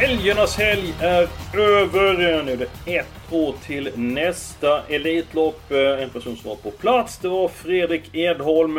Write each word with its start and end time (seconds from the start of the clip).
Helgernas 0.00 0.56
helg 0.58 0.94
är 1.00 1.28
över. 1.52 2.42
Nu 2.42 2.52
är 2.52 2.56
det 2.56 2.96
ett 2.96 3.32
år 3.32 3.54
till 3.66 3.90
nästa 3.94 4.82
Elitlopp. 4.88 5.70
En 6.00 6.10
person 6.10 6.36
som 6.36 6.48
var 6.48 6.56
på 6.56 6.70
plats, 6.70 7.18
det 7.18 7.28
var 7.28 7.48
Fredrik 7.48 8.14
Edholm. 8.14 8.78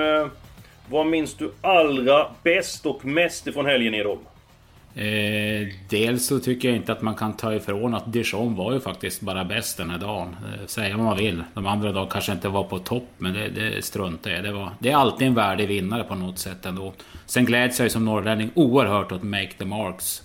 Vad 0.90 1.08
minns 1.08 1.34
du 1.34 1.52
allra 1.62 2.28
bäst 2.44 2.86
och 2.86 3.06
mest 3.06 3.48
ifrån 3.48 3.66
helgen 3.66 3.94
Edholm? 3.94 4.20
Eh, 4.96 5.68
dels 5.90 6.26
så 6.26 6.40
tycker 6.40 6.68
jag 6.68 6.78
inte 6.78 6.92
att 6.92 7.02
man 7.02 7.16
kan 7.16 7.34
ta 7.34 7.54
ifrån 7.54 7.94
att 7.94 8.14
Dijon 8.14 8.56
var 8.56 8.74
ju 8.74 8.80
faktiskt 8.80 9.22
bara 9.22 9.46
bäst 9.46 9.78
den 9.78 9.90
här 9.90 9.98
dagen. 9.98 10.36
Eh, 10.46 10.66
säga 10.68 10.98
vad 10.98 11.06
man 11.06 11.18
vill. 11.18 11.44
De 11.54 11.68
andra 11.68 11.92
dagarna 11.92 12.12
kanske 12.12 12.32
inte 12.32 12.50
var 12.50 12.64
på 12.64 12.80
topp, 12.80 13.08
men 13.18 13.34
det, 13.34 13.50
det 13.50 13.86
struntar 13.86 14.32
jag 14.32 14.44
det, 14.44 14.52
var, 14.52 14.70
det 14.80 14.92
är 14.92 14.96
alltid 14.96 15.28
en 15.28 15.36
värdig 15.36 15.68
vinnare 15.68 16.04
på 16.04 16.16
något 16.16 16.40
sätt 16.40 16.66
ändå. 16.66 16.94
Sen 17.26 17.46
gläds 17.46 17.80
jag 17.80 17.86
ju 17.86 17.90
som 17.90 18.06
norrlänning 18.06 18.52
oerhört 18.54 19.12
åt 19.12 19.24
Make 19.24 19.52
the 19.58 19.66
Marks 19.66 20.25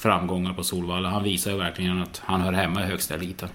framgångar 0.00 0.52
på 0.52 0.62
Solvalla. 0.62 1.08
Han 1.08 1.22
visar 1.22 1.50
ju 1.50 1.56
verkligen 1.56 2.02
att 2.02 2.22
han 2.24 2.40
hör 2.40 2.52
hemma 2.52 2.82
i 2.82 2.84
högsta 2.84 3.14
eliten. 3.14 3.48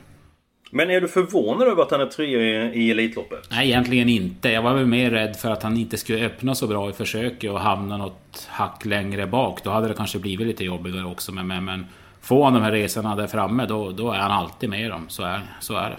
Men 0.71 0.89
är 0.89 1.01
du 1.01 1.07
förvånad 1.07 1.67
över 1.67 1.83
att 1.83 1.91
han 1.91 2.01
är 2.01 2.05
trea 2.05 2.73
i 2.73 2.91
Elitloppet? 2.91 3.47
Nej, 3.51 3.67
egentligen 3.67 4.09
inte. 4.09 4.49
Jag 4.49 4.61
var 4.61 4.73
väl 4.73 4.85
mer 4.85 5.11
rädd 5.11 5.35
för 5.35 5.51
att 5.51 5.63
han 5.63 5.77
inte 5.77 5.97
skulle 5.97 6.25
öppna 6.25 6.55
så 6.55 6.67
bra 6.67 6.89
i 6.89 6.93
försöket 6.93 7.51
och 7.51 7.59
hamna 7.59 7.97
något 7.97 8.47
hack 8.49 8.85
längre 8.85 9.27
bak. 9.27 9.63
Då 9.63 9.69
hade 9.69 9.87
det 9.87 9.93
kanske 9.93 10.19
blivit 10.19 10.47
lite 10.47 10.63
jobbigare 10.63 11.05
också. 11.05 11.31
Men, 11.31 11.47
men, 11.47 11.65
men 11.65 11.85
får 12.21 12.43
han 12.43 12.53
de 12.53 12.63
här 12.63 12.71
resorna 12.71 13.15
där 13.15 13.27
framme, 13.27 13.65
då, 13.65 13.91
då 13.91 14.11
är 14.11 14.19
han 14.19 14.31
alltid 14.31 14.69
med 14.69 14.91
dem. 14.91 15.05
Så 15.07 15.23
är, 15.23 15.41
så 15.59 15.75
är 15.77 15.89
det. 15.89 15.97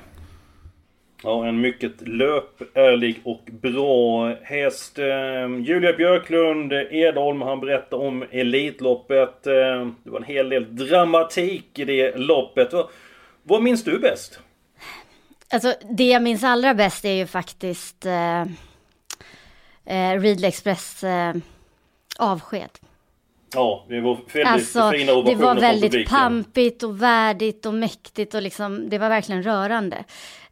Ja, 1.27 1.47
en 1.47 1.61
mycket 1.61 2.09
löpärlig 2.09 3.21
och 3.25 3.43
bra 3.53 4.35
häst. 4.43 4.99
Eh, 4.99 5.07
Julia 5.61 5.93
Björklund 5.93 6.73
Edholm, 6.73 7.43
han 7.43 7.61
berättar 7.61 7.97
om 7.97 8.25
Elitloppet. 8.31 9.47
Eh, 9.47 9.53
det 10.05 10.11
var 10.11 10.19
en 10.19 10.25
hel 10.25 10.49
del 10.49 10.77
dramatik 10.77 11.79
i 11.79 11.85
det 11.85 12.17
loppet. 12.17 12.73
Vad, 13.43 13.63
minns 13.63 13.85
du 13.85 13.99
bäst? 13.99 14.41
Alltså 15.51 15.75
det 15.91 16.05
jag 16.05 16.23
minns 16.23 16.45
allra 16.45 16.75
bäst 16.75 17.05
är 17.05 17.13
ju 17.13 17.27
faktiskt 17.27 18.07
eh, 18.07 18.43
eh, 19.85 20.45
Express 20.45 21.05
eh, 21.05 21.35
avsked. 22.19 22.71
Ja, 23.55 23.85
det 23.89 24.01
var 24.01 24.15
väldigt 24.15 24.47
alltså, 24.47 24.91
fina 24.91 25.13
ovationer 25.13 25.39
Det 25.39 25.45
var 25.45 25.55
väldigt 25.55 26.09
pampigt 26.09 26.83
och 26.83 27.03
värdigt 27.03 27.67
och 27.67 27.75
mäktigt 27.75 28.35
och 28.35 28.43
liksom, 28.43 28.89
det 28.89 28.99
var 28.99 29.09
verkligen 29.09 29.43
rörande. 29.43 30.05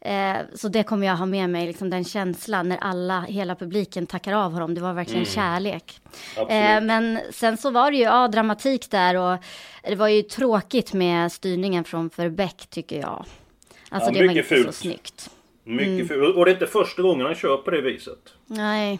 Eh, 0.05 0.37
så 0.55 0.67
det 0.67 0.83
kommer 0.83 1.07
jag 1.07 1.15
ha 1.15 1.25
med 1.25 1.49
mig, 1.49 1.67
liksom 1.67 1.89
den 1.89 2.03
känslan 2.03 2.69
när 2.69 2.77
alla, 2.77 3.21
hela 3.21 3.55
publiken 3.55 4.07
tackar 4.07 4.33
av 4.33 4.51
honom. 4.53 4.73
Det 4.75 4.81
var 4.81 4.93
verkligen 4.93 5.21
Mm. 5.23 5.33
kärlek. 5.33 5.99
Absolut. 6.37 6.49
Eh, 6.51 6.81
men 6.81 7.19
sen 7.31 7.57
så 7.57 7.69
var 7.71 7.91
det 7.91 7.97
ju, 7.97 8.03
ja, 8.03 8.27
dramatik 8.27 8.91
där 8.91 9.15
och 9.17 9.37
det 9.83 9.95
var 9.95 10.07
ju 10.07 10.21
tråkigt 10.21 10.93
med 10.93 11.31
styrningen 11.31 11.83
från 11.83 12.09
Verbeck 12.15 12.67
tycker 12.69 12.99
jag. 12.99 13.25
Alltså 13.89 14.09
Ja, 14.09 14.13
det 14.19 14.27
var 14.27 14.33
inte 14.37 14.49
så 14.49 14.55
fult. 14.55 14.75
snyggt. 14.75 15.29
Mycket 15.63 15.87
Mm. 15.87 16.07
ful. 16.07 16.35
Och 16.35 16.45
det 16.45 16.51
är 16.51 16.53
inte 16.53 16.67
första 16.67 17.01
gången 17.01 17.25
han 17.25 17.35
kör 17.35 17.57
på 17.57 17.71
det 17.71 17.81
viset. 17.81 18.33
Nej. 18.45 18.99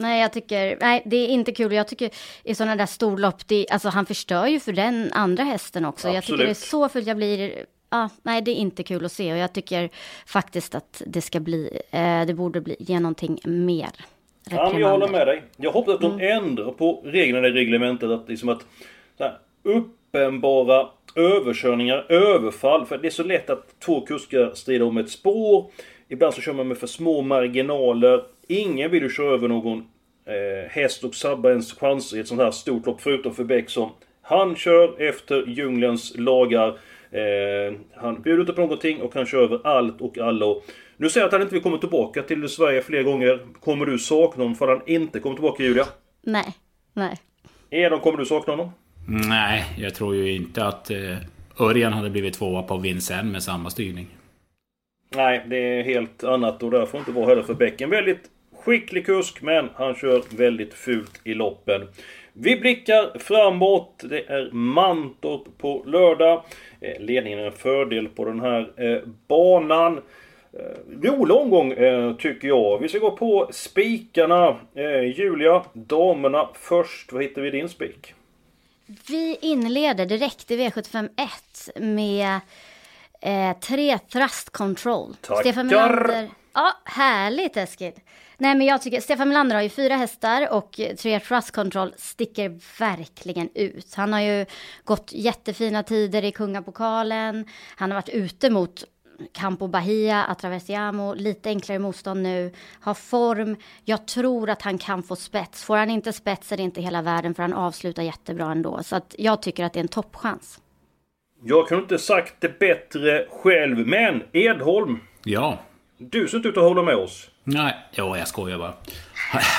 Nej, 0.00 0.20
jag 0.20 0.32
tycker, 0.32 0.78
nej, 0.80 1.02
det 1.06 1.16
är 1.16 1.28
inte 1.28 1.52
kul. 1.52 1.72
Jag 1.72 1.88
tycker 1.88 2.10
i 2.44 2.54
sådana 2.54 2.76
där 2.76 2.86
storlopp, 2.86 3.48
det, 3.48 3.66
alltså 3.70 3.88
han 3.88 4.06
förstör 4.06 4.46
ju 4.46 4.60
för 4.60 4.72
den 4.72 5.12
andra 5.12 5.44
hästen 5.44 5.84
också. 5.84 6.08
Jag 6.08 6.24
tycker 6.24 6.36
det 6.38 6.44
är 6.44 6.50
Absolut. 6.50 6.70
så 6.70 6.88
fult 6.88 7.06
jag 7.06 7.16
blir, 7.16 7.64
ja, 7.90 8.10
nej, 8.22 8.42
det 8.42 8.50
är 8.50 8.54
inte 8.54 8.82
kul 8.82 9.04
att 9.04 9.12
se 9.12 9.32
och 9.32 9.38
jag 9.38 9.52
tycker 9.52 9.90
faktiskt 10.26 10.74
att 10.74 11.02
det 11.06 11.20
ska 11.20 11.40
bli, 11.40 11.80
eh, 11.90 12.26
det 12.26 12.34
borde 12.34 12.60
bli, 12.60 12.76
ge 12.78 13.00
någonting 13.00 13.38
mer. 13.44 13.90
Ja, 14.50 14.70
men 14.72 14.80
jag 14.80 14.90
håller 14.90 15.08
med 15.08 15.26
dig. 15.26 15.42
Jag 15.56 15.72
hoppas 15.72 15.94
att 15.94 16.00
de 16.00 16.12
Mm. 16.12 16.36
ändrar 16.44 16.70
på 16.70 17.02
reglerna 17.04 17.48
i 17.48 17.50
reglementet. 17.50 18.10
Att, 18.10 18.28
liksom 18.28 18.48
att 18.48 18.66
här, 19.18 19.38
uppenbara 19.62 20.88
överkörningar, 21.14 22.06
överfall. 22.08 22.86
För 22.86 22.98
det 22.98 23.08
är 23.08 23.10
så 23.10 23.22
lätt 23.22 23.50
att 23.50 23.80
två 23.80 24.00
kuskar 24.00 24.50
strider 24.54 24.86
om 24.86 24.96
ett 24.98 25.10
spår. 25.10 25.70
Ibland 26.08 26.34
så 26.34 26.40
kör 26.40 26.52
man 26.52 26.68
med 26.68 26.78
för 26.78 26.86
små 26.86 27.22
marginaler. 27.22 28.22
Ingen 28.48 28.90
vill 28.90 29.02
ju 29.02 29.10
köra 29.10 29.34
över 29.34 29.48
någon 29.48 29.78
eh, 30.26 30.70
häst 30.70 31.04
och 31.04 31.14
sabba 31.14 31.50
ens 31.50 31.72
chanser 31.72 32.16
i 32.16 32.20
ett 32.20 32.28
sånt 32.28 32.40
här 32.40 32.50
stort 32.50 32.86
lopp. 32.86 33.00
Förutom 33.00 33.34
för 33.34 33.44
Bäck 33.44 33.70
som 33.70 33.90
han 34.22 34.56
kör 34.56 35.02
efter 35.02 35.44
djungelns 35.46 36.12
lagar. 36.16 36.78
Eh, 37.10 37.74
han 37.94 38.22
bjuder 38.22 38.40
inte 38.40 38.52
på 38.52 38.60
någonting 38.60 39.02
och 39.02 39.14
han 39.14 39.26
kör 39.26 39.42
över 39.42 39.66
allt 39.66 40.00
och 40.00 40.18
alla. 40.18 40.46
Och 40.46 40.64
Nu 40.96 41.10
säger 41.10 41.22
jag 41.24 41.26
att 41.28 41.32
han 41.32 41.42
inte 41.42 41.54
vill 41.54 41.62
komma 41.62 41.78
tillbaka 41.78 42.22
till 42.22 42.48
Sverige 42.48 42.82
fler 42.82 43.02
gånger. 43.02 43.40
Kommer 43.60 43.86
du 43.86 43.98
sakna 43.98 44.42
honom 44.42 44.56
för 44.56 44.68
han 44.68 44.80
inte 44.86 45.20
kommer 45.20 45.36
tillbaka 45.36 45.62
Julia? 45.62 45.84
Nej, 46.22 46.54
nej. 46.92 47.16
Edon, 47.70 48.00
kommer 48.00 48.18
du 48.18 48.24
sakna 48.24 48.52
honom? 48.52 48.70
Nej, 49.28 49.64
jag 49.78 49.94
tror 49.94 50.14
ju 50.14 50.32
inte 50.32 50.64
att 50.64 50.90
eh, 50.90 51.16
Örjan 51.60 51.92
hade 51.92 52.10
blivit 52.10 52.34
tvåa 52.34 52.62
på 52.62 52.76
Vincennes 52.76 53.32
med 53.32 53.42
samma 53.42 53.70
styrning. 53.70 54.06
Nej, 55.14 55.44
det 55.46 55.56
är 55.56 55.82
helt 55.82 56.24
annat 56.24 56.62
och 56.62 56.70
därför 56.70 56.98
inte 56.98 57.12
vara 57.12 57.26
heller 57.26 57.42
för 57.42 57.54
Bäcken. 57.54 57.90
Väldigt 57.90 58.30
skicklig 58.64 59.06
kusk, 59.06 59.42
men 59.42 59.68
han 59.74 59.94
kör 59.94 60.22
väldigt 60.36 60.74
fult 60.74 61.20
i 61.24 61.34
loppen. 61.34 61.88
Vi 62.32 62.56
blickar 62.60 63.18
framåt. 63.18 64.02
Det 64.04 64.28
är 64.28 64.50
Mantorp 64.52 65.58
på 65.58 65.84
lördag. 65.86 66.44
Eh, 66.80 67.00
Ledningen 67.00 67.38
är 67.38 67.46
en 67.46 67.52
fördel 67.52 68.08
på 68.08 68.24
den 68.24 68.40
här 68.40 68.70
eh, 68.76 68.98
banan. 69.26 70.00
Rolig 71.02 71.36
omgång 71.36 71.72
eh, 71.72 72.16
tycker 72.16 72.48
jag. 72.48 72.78
Vi 72.78 72.88
ska 72.88 72.98
gå 72.98 73.10
på 73.10 73.48
spikarna. 73.52 74.56
Julia, 75.14 75.64
damerna 75.72 76.48
först. 76.54 77.12
Vad 77.12 77.22
hittar 77.22 77.42
vi 77.42 77.48
i 77.48 77.50
din 77.50 77.68
spik? 77.68 78.14
Vi 79.08 79.38
inleder 79.40 80.06
direkt 80.06 80.50
i 80.50 80.56
V751 80.56 81.80
med 81.80 82.40
eh, 83.20 83.56
tre 83.60 83.98
thrust 83.98 84.50
control. 84.50 85.16
Tackar. 85.20 85.40
Stefan 85.42 85.66
Melander. 85.66 86.28
Ja, 86.52 86.72
härligt 86.84 87.56
Eskil. 87.56 87.92
Nej 88.38 88.54
men 88.54 88.66
jag 88.66 88.82
tycker, 88.82 89.00
Stefan 89.00 89.28
Melander 89.28 89.56
har 89.56 89.62
ju 89.62 89.68
fyra 89.68 89.96
hästar 89.96 90.52
och 90.52 90.80
tre 90.98 91.20
thrust 91.20 91.50
control 91.50 91.94
sticker 91.96 92.60
verkligen 92.78 93.48
ut. 93.54 93.94
Han 93.94 94.12
har 94.12 94.20
ju 94.20 94.46
gått 94.84 95.12
jättefina 95.12 95.82
tider 95.82 96.24
i 96.24 96.32
Kungapokalen. 96.32 97.44
Han 97.76 97.90
har 97.90 97.96
varit 97.96 98.08
ute 98.08 98.50
mot 98.50 98.84
Campo 99.32 99.66
Bahia, 99.66 100.24
Atravesiamo, 100.24 101.14
lite 101.14 101.48
enklare 101.48 101.78
motstånd 101.78 102.22
nu, 102.22 102.52
har 102.80 102.94
form. 102.94 103.56
Jag 103.84 104.06
tror 104.06 104.50
att 104.50 104.62
han 104.62 104.78
kan 104.78 105.02
få 105.02 105.16
spets. 105.16 105.64
Får 105.64 105.76
han 105.76 105.90
inte 105.90 106.12
spets 106.12 106.52
är 106.52 106.56
det 106.56 106.62
inte 106.62 106.80
hela 106.80 107.02
världen 107.02 107.34
för 107.34 107.42
han 107.42 107.52
avslutar 107.52 108.02
jättebra 108.02 108.52
ändå. 108.52 108.82
Så 108.82 108.96
att 108.96 109.14
jag 109.18 109.42
tycker 109.42 109.64
att 109.64 109.72
det 109.72 109.80
är 109.80 109.82
en 109.82 109.88
toppchans. 109.88 110.60
Jag 111.42 111.68
kunde 111.68 111.82
inte 111.82 111.98
sagt 111.98 112.34
det 112.40 112.58
bättre 112.58 113.26
själv, 113.30 113.86
men 113.86 114.22
Edholm. 114.32 115.00
Ja. 115.24 115.58
Du 115.98 116.28
ser 116.28 116.36
inte 116.36 116.48
ut 116.48 116.56
att 116.56 116.62
hålla 116.62 116.82
med 116.82 116.96
oss. 116.96 117.30
Nej, 117.44 117.74
jo, 117.92 118.16
jag 118.16 118.28
skojar 118.28 118.58
bara. 118.58 118.72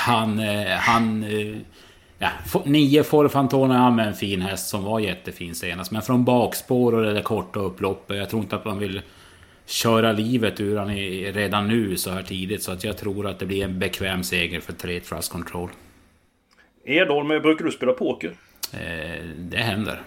Han... 0.06 0.38
eh, 0.38 0.66
han 0.70 1.24
eh, 1.24 1.56
ja, 2.18 2.28
nio 2.64 3.02
Forfantona 3.02 3.78
han 3.78 3.96
med 3.96 4.06
en 4.06 4.14
fin 4.14 4.40
häst 4.42 4.68
som 4.68 4.84
var 4.84 5.00
jättefin 5.00 5.54
senast. 5.54 5.90
Men 5.90 6.02
från 6.02 6.24
bakspår 6.24 6.94
och 6.94 7.02
det 7.02 7.12
där 7.12 7.22
korta 7.22 7.60
upploppet. 7.60 8.16
Jag 8.16 8.30
tror 8.30 8.42
inte 8.42 8.56
att 8.56 8.64
man 8.64 8.78
vill 8.78 9.02
köra 9.66 10.12
livet 10.12 10.60
ur 10.60 10.76
han 10.76 10.90
i- 10.90 11.32
redan 11.32 11.68
nu 11.68 11.96
så 11.96 12.10
här 12.10 12.22
tidigt. 12.22 12.62
Så 12.62 12.72
att 12.72 12.84
jag 12.84 12.96
tror 12.98 13.26
att 13.26 13.38
det 13.38 13.46
blir 13.46 13.64
en 13.64 13.78
bekväm 13.78 14.22
seger 14.22 14.60
för 14.60 14.72
tre 14.72 15.00
Trust 15.00 15.32
Control. 15.32 15.68
Edholm, 16.84 17.28
brukar 17.28 17.64
du 17.64 17.70
spela 17.70 17.92
poker? 17.92 18.32
Eh, 18.72 19.24
det 19.38 19.56
händer. 19.58 20.00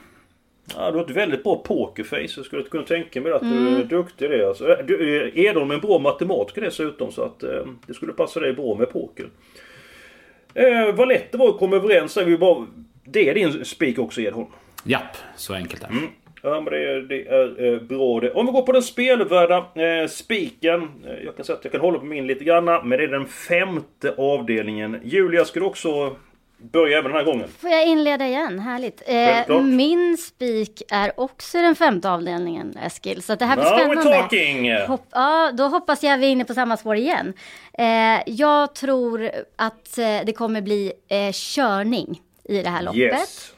Ja, 0.77 0.91
du 0.91 0.97
har 0.97 1.05
ett 1.05 1.09
väldigt 1.11 1.43
bra 1.43 1.55
pokerface. 1.55 2.33
Jag 2.37 2.45
skulle 2.45 2.63
kunna 2.63 2.83
tänka 2.83 3.21
mig 3.21 3.31
att 3.31 3.41
du 3.41 3.47
Mm. 3.57 3.75
är 3.75 3.83
duktig 3.83 4.25
i 4.25 4.27
det. 4.27 4.47
Alltså, 4.47 4.77
du, 4.87 5.17
eh, 5.35 5.45
är 5.45 5.71
en 5.73 5.79
bra 5.79 5.99
matematiker 5.99 6.61
dessutom 6.61 7.11
så 7.11 7.21
att 7.23 7.43
eh, 7.43 7.65
det 7.87 7.93
skulle 7.93 8.13
passa 8.13 8.39
dig 8.39 8.53
bra 8.53 8.75
med 8.75 8.89
poker. 8.89 9.25
Eh, 10.53 10.95
vad 10.95 11.07
lätt 11.07 11.31
det 11.31 11.37
var 11.37 11.49
att 11.49 11.57
komma 11.57 11.75
överens. 11.75 12.17
Är 12.17 12.25
vi 12.25 12.37
bara, 12.37 12.65
det 13.05 13.29
är 13.29 13.33
din 13.33 13.65
spik 13.65 13.99
också 13.99 14.21
Edholm. 14.21 14.47
Japp, 14.83 15.17
så 15.35 15.53
enkelt 15.53 15.83
är 15.83 15.87
det. 15.87 15.93
Mm. 15.93 16.09
Ja, 16.45 16.61
men 16.61 16.73
det 16.73 16.83
är, 16.91 16.99
det 17.01 17.27
är 17.27 17.73
eh, 17.73 17.79
bra 17.81 18.19
det. 18.19 18.31
Om 18.31 18.45
vi 18.45 18.51
går 18.51 18.61
på 18.61 18.71
den 18.71 18.83
spelvärda 18.83 19.57
eh, 19.57 20.07
spiken. 20.09 20.81
Eh, 20.81 21.23
jag 21.25 21.35
kan 21.35 21.45
säga 21.45 21.57
att 21.57 21.63
jag 21.65 21.71
kan 21.71 21.81
hålla 21.81 21.99
på 21.99 22.05
min 22.05 22.27
lite 22.27 22.43
granna. 22.43 22.83
Men 22.83 22.97
det 22.97 23.03
är 23.03 23.07
den 23.07 23.25
femte 23.25 24.13
avdelningen. 24.17 24.99
Julia, 25.03 25.45
ska 25.45 25.59
du 25.59 25.65
också 25.65 26.15
börja 26.71 26.97
även 26.97 27.11
den 27.11 27.17
här 27.19 27.25
gången? 27.25 27.49
Får 27.59 27.69
jag 27.69 27.87
inleda 27.87 28.27
igen? 28.27 28.59
Härligt. 28.59 29.01
Eh, 29.05 29.61
min 29.61 30.17
spik 30.17 30.81
är 30.91 31.19
också 31.19 31.57
den 31.61 31.75
femte 31.75 32.09
avdelningen, 32.09 32.77
Eskil. 32.77 33.23
Så 33.23 33.35
det 33.35 33.45
här 33.45 33.55
blir 33.55 33.65
Now 33.65 33.73
we're 33.73 34.01
spännande. 34.01 34.21
talking! 34.21 34.71
Hopp, 34.87 35.05
ja, 35.11 35.51
då 35.53 35.67
hoppas 35.67 36.03
jag 36.03 36.17
vi 36.17 36.25
är 36.25 36.29
inne 36.31 36.45
på 36.45 36.53
samma 36.53 36.77
spår 36.77 36.95
igen. 36.95 37.33
Eh, 37.77 38.21
jag 38.25 38.75
tror 38.75 39.31
att 39.55 39.97
eh, 39.97 40.19
det 40.25 40.33
kommer 40.37 40.61
bli 40.61 40.93
eh, 41.07 41.31
körning 41.33 42.21
i 42.43 42.61
det 42.61 42.69
här 42.69 42.81
loppet. 42.81 42.99
Yes. 42.99 43.53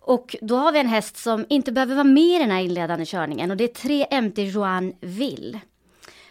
Och 0.00 0.36
då 0.40 0.56
har 0.56 0.72
vi 0.72 0.78
en 0.78 0.86
häst 0.88 1.16
som 1.16 1.46
inte 1.48 1.72
behöver 1.72 1.94
vara 1.94 2.04
med 2.04 2.22
i 2.36 2.38
den 2.38 2.50
här 2.50 2.60
inledande 2.60 3.04
körningen 3.06 3.50
och 3.50 3.56
det 3.56 3.64
är 3.64 4.06
3 4.08 4.20
MT 4.20 4.38
Joan 4.38 4.92
Vill. 5.00 5.58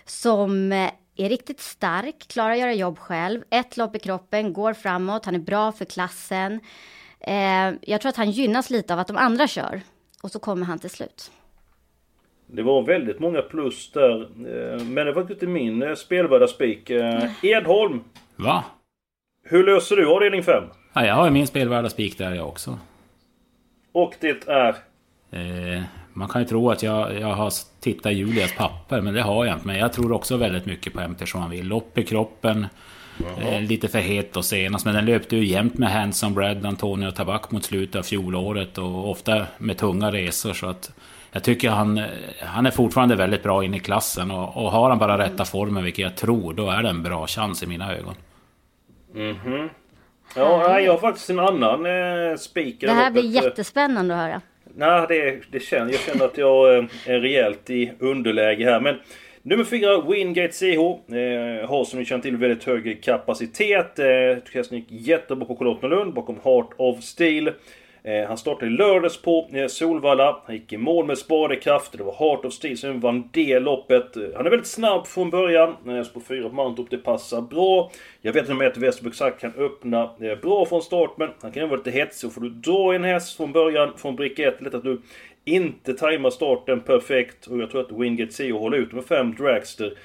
Som 0.05 0.71
eh, 0.71 0.89
är 1.17 1.29
riktigt 1.29 1.59
stark, 1.59 2.27
klarar 2.27 2.51
att 2.51 2.59
göra 2.59 2.73
jobb 2.73 2.99
själv, 2.99 3.43
ett 3.49 3.77
lopp 3.77 3.95
i 3.95 3.99
kroppen, 3.99 4.53
går 4.53 4.73
framåt, 4.73 5.25
han 5.25 5.35
är 5.35 5.39
bra 5.39 5.71
för 5.71 5.85
klassen. 5.85 6.59
Eh, 7.19 7.71
jag 7.81 8.01
tror 8.01 8.09
att 8.09 8.15
han 8.17 8.31
gynnas 8.31 8.69
lite 8.69 8.93
av 8.93 8.99
att 8.99 9.07
de 9.07 9.17
andra 9.17 9.47
kör 9.47 9.81
och 10.23 10.31
så 10.31 10.39
kommer 10.39 10.65
han 10.65 10.79
till 10.79 10.89
slut. 10.89 11.31
Det 12.47 12.63
var 12.63 12.81
väldigt 12.83 13.19
många 13.19 13.41
plus 13.41 13.91
där. 13.91 14.21
eh, 14.21 14.83
Men 14.83 15.05
det 15.05 15.11
var 15.13 15.31
inte 15.31 15.47
min 15.47 15.83
eh, 15.83 15.95
spelvärda 15.95 16.47
spik. 16.47 16.89
Eh, 16.89 17.23
Edholm, 17.41 18.03
Va? 18.35 18.63
hur 19.43 19.63
löser 19.65 19.95
du 19.95 20.07
avdelning 20.15 20.43
5? 20.43 20.63
Ja, 20.93 21.05
jag 21.05 21.15
har 21.15 21.25
ju 21.25 21.31
min 21.31 21.47
spelvärda 21.47 21.89
spik 21.89 22.17
där 22.17 22.33
jag 22.35 22.47
också. 22.47 22.79
Och 23.91 24.15
det 24.19 24.47
är... 24.47 24.75
Man 26.13 26.27
kan 26.27 26.41
ju 26.41 26.47
tro 26.47 26.71
att 26.71 26.83
jag, 26.83 27.19
jag 27.19 27.27
har 27.33 27.53
tittat 27.79 28.11
i 28.11 28.15
Julias 28.15 28.53
papper, 28.55 29.01
men 29.01 29.13
det 29.13 29.21
har 29.21 29.45
jag 29.45 29.55
inte. 29.55 29.67
Men 29.67 29.77
jag 29.77 29.93
tror 29.93 30.11
också 30.11 30.37
väldigt 30.37 30.65
mycket 30.65 30.93
på 30.93 31.07
MT 31.07 31.25
som 31.25 31.41
han 31.41 31.49
vill. 31.49 31.67
Lopp 31.67 31.97
i 31.97 32.03
kroppen. 32.03 32.67
Eh, 33.41 33.61
lite 33.61 33.87
för 33.87 33.99
het 33.99 34.37
och 34.37 34.45
senast, 34.45 34.85
men 34.85 34.95
den 34.95 35.05
löpte 35.05 35.35
ju 35.35 35.45
jämt 35.45 35.77
med 35.77 35.91
Handsome 35.91 36.35
Bread, 36.35 36.65
Antonio 36.65 37.11
Tabak 37.11 37.51
mot 37.51 37.63
slutet 37.63 37.95
av 37.95 38.03
fjolåret 38.03 38.77
och 38.77 39.09
ofta 39.09 39.45
med 39.57 39.77
tunga 39.77 40.11
resor. 40.11 40.53
Så 40.53 40.67
att 40.67 40.91
jag 41.31 41.43
tycker 41.43 41.69
han, 41.69 42.01
han 42.39 42.65
är 42.65 42.71
fortfarande 42.71 43.15
väldigt 43.15 43.43
bra 43.43 43.63
in 43.63 43.73
i 43.73 43.79
klassen 43.79 44.31
och, 44.31 44.63
och 44.63 44.71
har 44.71 44.89
han 44.89 44.99
bara 44.99 45.17
rätta 45.17 45.45
formen, 45.45 45.83
vilket 45.83 46.03
jag 46.03 46.15
tror, 46.15 46.53
då 46.53 46.69
är 46.69 46.83
det 46.83 46.89
en 46.89 47.03
bra 47.03 47.27
chans 47.27 47.63
i 47.63 47.67
mina 47.67 47.95
ögon. 47.95 48.15
Ja, 50.35 50.65
nej, 50.67 50.85
jag 50.85 50.91
har 50.91 50.99
faktiskt 50.99 51.29
en 51.29 51.39
annan 51.39 51.85
eh, 51.85 51.91
i 52.55 52.77
Det 52.79 52.91
här 52.91 53.11
blir 53.11 53.23
jättespännande 53.23 54.15
att 54.15 54.21
höra. 54.21 54.41
Nej, 54.75 55.05
det, 55.09 55.41
det 55.51 55.59
känner, 55.59 55.91
jag 55.91 55.99
känner 55.99 56.25
att 56.25 56.37
jag 56.37 56.77
eh, 56.77 56.85
är 57.05 57.19
rejält 57.19 57.69
i 57.69 57.91
underläge 57.99 58.65
här. 58.65 58.79
Men 58.79 58.95
nummer 59.41 59.63
fyra, 59.63 60.01
Wingate 60.01 60.53
CH. 60.53 61.13
Eh, 61.15 61.69
har 61.69 61.85
som 61.85 61.99
ni 61.99 62.05
känner 62.05 62.21
till 62.21 62.37
väldigt 62.37 62.63
hög 62.63 63.03
kapacitet. 63.03 63.99
Eh, 63.99 64.05
tycker 64.45 64.53
hästen 64.53 64.77
gick 64.77 64.87
jättebra 64.89 65.45
på 65.45 65.55
Charlottenlund 65.55 66.13
bakom 66.13 66.35
Heart 66.43 66.69
of 66.77 67.03
Steel. 67.03 67.51
Eh, 68.05 68.27
han 68.27 68.37
startade 68.37 68.65
i 68.65 68.69
lördags 68.69 69.21
på 69.21 69.47
eh, 69.53 69.67
Solvalla. 69.67 70.41
Han 70.45 70.55
gick 70.55 70.73
i 70.73 70.77
mål 70.77 71.05
med 71.05 71.17
spadekraft. 71.17 71.97
Det 71.97 72.03
var 72.03 72.13
Heart 72.13 72.45
of 72.45 72.53
Steel 72.53 72.77
som 72.77 72.99
vann 72.99 73.29
det 73.33 73.59
loppet. 73.59 74.17
Eh, 74.17 74.23
Han 74.35 74.45
är 74.45 74.49
väldigt 74.49 74.67
snabb 74.67 75.07
från 75.07 75.29
början. 75.29 75.75
Eh, 75.87 76.03
spår 76.03 76.21
4 76.21 76.49
på 76.49 76.55
Mantorp, 76.55 76.89
det 76.89 76.97
passar 76.97 77.41
bra. 77.41 77.91
Jag 78.21 78.33
vet 78.33 78.49
inte 78.49 78.67
att 78.67 78.77
Westerberg 78.77 79.13
sagt 79.13 79.41
kan 79.41 79.53
öppna 79.57 80.09
eh, 80.21 80.35
bra 80.41 80.65
från 80.65 80.81
start, 80.81 81.11
men 81.17 81.29
han 81.41 81.51
kan 81.51 81.69
vara 81.69 81.77
lite 81.77 81.91
hetsig. 81.91 82.27
Och 82.27 82.33
får 82.33 82.41
du 82.41 82.49
dra 82.49 82.93
en 82.93 83.03
häst 83.03 83.37
från 83.37 83.51
början, 83.51 83.93
från 83.97 84.15
bricka 84.15 84.47
1, 84.47 84.61
lätt 84.61 84.73
att 84.73 84.83
du 84.83 85.01
inte 85.45 85.93
tajmar 85.93 86.29
starten 86.29 86.79
perfekt. 86.79 87.47
Och 87.47 87.57
jag 87.57 87.71
tror 87.71 87.81
att 87.81 87.91
Wingate 87.91 88.31
CO 88.31 88.57
håller 88.57 88.77
ut 88.77 88.91
med 88.91 89.05
fem 89.05 89.35
dragster. 89.35 89.97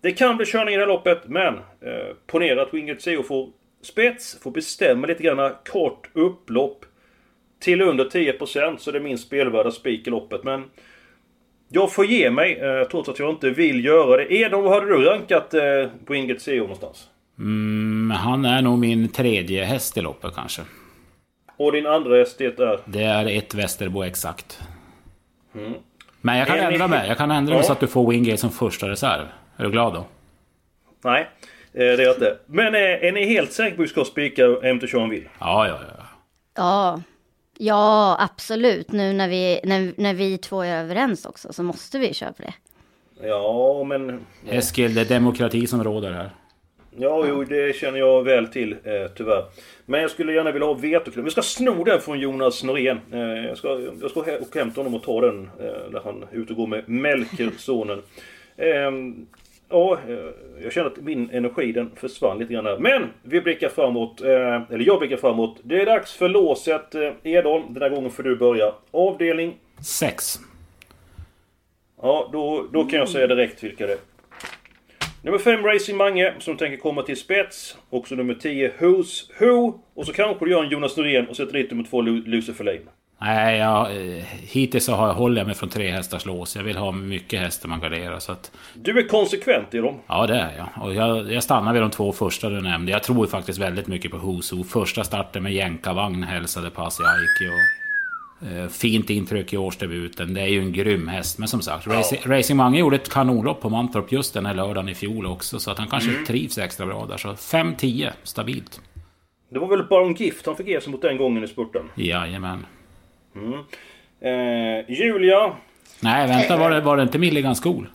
Det 0.00 0.12
kan 0.12 0.36
bli 0.36 0.46
körning 0.46 0.74
i 0.74 0.76
det 0.76 0.82
här 0.82 0.88
loppet, 0.88 1.18
men 1.26 1.54
eh, 1.54 2.14
ponera 2.26 2.62
att 2.62 2.74
Wingate 2.74 3.16
CO 3.16 3.22
får 3.22 3.48
spets, 3.82 4.38
får 4.42 4.50
bestämma 4.50 5.06
lite 5.06 5.22
grann 5.22 5.52
kort 5.64 6.10
upplopp 6.12 6.84
till 7.60 7.80
under 7.80 8.04
10% 8.04 8.76
så 8.78 8.90
det 8.90 8.98
är 8.98 9.02
min 9.02 9.18
spelvärda 9.18 9.70
spik 9.70 10.06
i 10.06 10.10
loppet. 10.10 10.44
Men 10.44 10.64
jag 11.68 11.92
får 11.92 12.06
ge 12.06 12.30
mig, 12.30 12.58
eh, 12.58 12.84
trots 12.88 13.08
att 13.08 13.18
jag 13.18 13.30
inte 13.30 13.50
vill 13.50 13.84
göra 13.84 14.16
det. 14.16 14.32
Edon, 14.34 14.64
vad 14.64 14.72
hade 14.74 14.86
du 14.86 15.04
rankat 15.04 15.54
eh, 15.54 15.62
på 16.04 16.14
Ingrid 16.14 16.42
CO 16.44 16.50
någonstans? 16.58 17.08
Mm, 17.38 18.10
han 18.10 18.44
är 18.44 18.62
nog 18.62 18.78
min 18.78 19.08
tredje 19.08 19.64
häst 19.64 19.96
i 19.96 20.00
loppet 20.00 20.34
kanske. 20.34 20.62
Och 21.56 21.72
din 21.72 21.86
andra 21.86 22.16
häst, 22.16 22.38
det 22.38 22.44
är? 22.58 22.78
Det 22.84 23.02
är 23.02 23.26
ett 23.38 23.54
Västerbo 23.54 24.02
exakt. 24.02 24.60
Men 26.20 26.38
jag 26.38 26.46
kan 26.46 26.58
Är 26.58 26.68
ni- 26.68 26.72
ändra 26.74 26.88
mig. 26.88 27.08
Jag 27.08 27.18
kan 27.18 27.30
ändra 27.30 27.50
mig 27.54 27.60
Ja. 27.62 27.66
så 27.66 27.72
att 27.72 27.80
du 27.80 27.86
får 27.86 28.10
Wingate 28.10 28.36
som 28.36 28.50
första 28.50 28.88
reserv. 28.88 29.26
Är 29.56 29.64
du 29.64 29.70
glad 29.70 29.94
då? 29.94 30.06
Nej, 31.04 31.20
eh, 31.72 31.78
det 31.78 31.84
är 31.92 31.98
jag 32.00 32.14
inte. 32.16 32.36
Men 32.46 32.74
eh, 32.74 32.80
är 32.80 33.12
ni 33.12 33.24
helt 33.24 33.52
säkra 33.52 33.76
på 33.76 33.82
att 33.82 33.88
vi 33.88 33.90
ska 33.90 34.04
spika 34.04 34.42
MT 34.74 34.86
Sean 34.88 35.10
vill? 35.10 35.28
Ja, 35.40 35.68
ja, 35.68 35.78
ja. 35.98 36.04
Ja, 36.56 37.02
ja 37.58 38.16
absolut. 38.20 38.92
Nu 38.92 39.12
när 39.12 39.28
vi, 39.28 39.60
när, 39.64 39.92
när 39.96 40.14
vi 40.14 40.38
två 40.38 40.62
är 40.62 40.82
överens 40.82 41.26
också 41.26 41.52
så 41.52 41.62
måste 41.62 41.98
vi 41.98 42.14
köra 42.14 42.32
på 42.32 42.42
det. 42.42 42.54
Ja, 43.22 43.84
men... 43.84 44.20
Eskil, 44.48 44.94
det 44.94 45.00
är 45.00 45.04
demokrati 45.04 45.66
som 45.66 45.84
råder 45.84 46.12
här. 46.12 46.30
Ja, 47.00 47.24
jo, 47.28 47.44
det 47.44 47.76
känner 47.76 47.98
jag 47.98 48.22
väl 48.22 48.46
till 48.46 48.72
eh, 48.72 49.10
tyvärr. 49.16 49.44
Men 49.86 50.00
jag 50.00 50.10
skulle 50.10 50.32
gärna 50.32 50.52
vilja 50.52 50.66
ha 50.66 50.74
vetoklubb. 50.74 51.24
Vi 51.24 51.30
ska 51.30 51.42
sno 51.42 51.84
den 51.84 52.00
från 52.00 52.20
Jonas 52.20 52.64
Norén. 52.64 53.00
Eh, 53.12 53.20
jag, 53.20 53.58
ska, 53.58 53.80
jag 54.00 54.10
ska 54.10 54.20
he- 54.20 54.38
och 54.38 54.56
hämta 54.56 54.80
honom 54.80 54.94
och 54.94 55.02
ta 55.02 55.20
den 55.20 55.50
eh, 55.60 55.90
när 55.90 56.00
han 56.04 56.22
är 56.22 56.36
ute 56.38 56.52
och 56.52 56.56
går 56.56 56.66
med 56.66 56.88
Melker, 56.88 57.50
sonen. 57.58 58.02
Eh, 58.56 58.90
ja, 59.68 59.98
eh, 60.08 60.18
jag 60.62 60.72
känner 60.72 60.86
att 60.86 60.96
min 60.96 61.30
energi 61.30 61.72
den 61.72 61.90
försvann 61.96 62.38
lite 62.38 62.52
grann 62.52 62.66
här. 62.66 62.78
Men 62.78 63.02
vi 63.22 63.40
blickar 63.40 63.68
framåt. 63.68 64.20
Eh, 64.20 64.28
eller 64.72 64.84
jag 64.86 64.98
blickar 64.98 65.16
framåt. 65.16 65.60
Det 65.62 65.80
är 65.82 65.86
dags 65.86 66.12
för 66.12 66.28
låset. 66.28 66.94
Eh, 66.94 67.12
Edholm, 67.22 67.74
den 67.74 67.82
här 67.82 67.90
gången 67.90 68.10
får 68.10 68.22
du 68.22 68.36
börja. 68.36 68.72
Avdelning. 68.90 69.54
Sex. 69.86 70.38
Ja, 72.02 72.28
då, 72.32 72.66
då 72.72 72.84
kan 72.84 72.98
jag 72.98 73.08
säga 73.08 73.26
direkt 73.26 73.64
vilka 73.64 73.86
det 73.86 73.92
är. 73.92 73.98
Nummer 75.22 75.38
5 75.38 75.62
Racing 75.66 75.96
Mange 75.98 76.34
som 76.38 76.56
tänker 76.56 76.76
komma 76.76 77.02
till 77.02 77.16
spets. 77.16 77.78
Också 77.90 78.14
nummer 78.14 78.34
10 78.34 78.72
Who's 78.78 79.30
Who. 79.38 79.80
Och 79.94 80.06
så 80.06 80.12
kanske 80.12 80.44
du 80.44 80.50
gör 80.50 80.64
en 80.64 80.70
Jonas 80.70 80.96
Norén 80.96 81.26
och 81.28 81.36
sätter 81.36 81.52
dit 81.52 81.70
nummer 81.70 81.84
2 81.84 82.02
Lu- 82.02 82.26
Lucifer 82.26 82.64
Lane. 82.64 82.80
Nej, 83.20 83.58
jag, 83.58 83.96
eh, 83.96 84.24
hittills 84.40 84.84
så 84.84 84.94
har 84.94 85.06
jag, 85.06 85.14
håller 85.14 85.40
jag 85.40 85.46
mig 85.46 85.54
från 85.56 85.68
tre 85.68 85.90
hästars 85.90 86.26
lås. 86.26 86.56
Jag 86.56 86.62
vill 86.62 86.76
ha 86.76 86.92
mycket 86.92 87.40
hästar 87.40 87.68
man 87.68 87.80
garderar. 87.80 88.18
Så 88.18 88.32
att, 88.32 88.52
Du 88.74 88.98
är 88.98 89.08
konsekvent 89.08 89.74
i 89.74 89.78
dem. 89.78 89.94
ja, 90.06 90.26
det 90.26 90.34
är 90.36 90.56
jag. 90.56 90.84
Och 90.84 90.94
jag, 90.94 91.32
jag 91.32 91.42
stannar 91.42 91.72
vid 91.72 91.82
de 91.82 91.90
två 91.90 92.12
första 92.12 92.48
du 92.48 92.60
nämnde. 92.60 92.92
Jag 92.92 93.02
tror 93.02 93.26
faktiskt 93.26 93.58
väldigt 93.58 93.86
mycket 93.86 94.10
på 94.10 94.18
Huso. 94.18 94.64
Första 94.64 95.04
starten 95.04 95.42
med 95.42 95.52
jänkarvagn 95.52 96.22
hälsade 96.22 96.70
på 96.70 96.82
Asiaiki. 96.82 97.48
Och, 97.50 98.48
eh, 98.48 98.68
fint 98.68 99.10
intryck 99.10 99.52
i 99.52 99.56
årsdebuten. 99.56 100.34
Det 100.34 100.40
är 100.40 100.46
ju 100.46 100.60
en 100.60 100.72
grym 100.72 101.08
häst. 101.08 101.38
Men 101.38 101.48
som 101.48 101.62
sagt, 101.62 101.86
Racing, 101.86 102.20
Racing 102.26 102.56
Mange 102.56 102.78
gjorde 102.78 102.96
ett 102.96 103.12
kanonlopp 103.12 103.60
på 103.60 103.68
Mantorp 103.68 104.12
just 104.12 104.34
den 104.34 104.46
här 104.46 104.54
lördagen 104.54 104.88
i 104.88 104.94
fjol 104.94 105.26
också. 105.26 105.58
Så 105.58 105.70
att 105.70 105.78
han 105.78 105.88
kanske 105.88 106.10
trivs 106.26 106.58
extra 106.58 106.86
bra 106.86 107.06
där. 107.06 107.16
Så 107.16 107.28
5-10, 107.28 108.10
stabilt. 108.22 108.80
Det 109.50 109.58
var 109.58 109.68
väl 109.68 109.84
Baron 109.84 110.14
Gift 110.14 110.46
han 110.46 110.56
fick 110.56 110.66
ge 110.66 110.80
sig 110.80 110.92
mot 110.92 111.02
den 111.02 111.16
gången 111.16 111.44
i 111.44 111.48
spurten. 111.48 111.82
Jajamän. 111.94 112.66
Eh, 114.20 114.90
Julia. 114.90 115.52
Nej, 116.00 116.28
vänta, 116.28 116.56
var 116.56 116.70
det, 116.70 116.80
var 116.80 116.96
det 116.96 117.02
inte 117.02 117.18
Milligan 117.18 117.54
skol? 117.56 117.86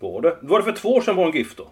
Var 0.00 0.20
det? 0.20 0.36
Var 0.40 0.58
det 0.58 0.64
för 0.64 0.72
två 0.72 0.94
år 0.94 1.00
sedan 1.00 1.16
Baron 1.16 1.32
Gift 1.32 1.56
då? 1.56 1.66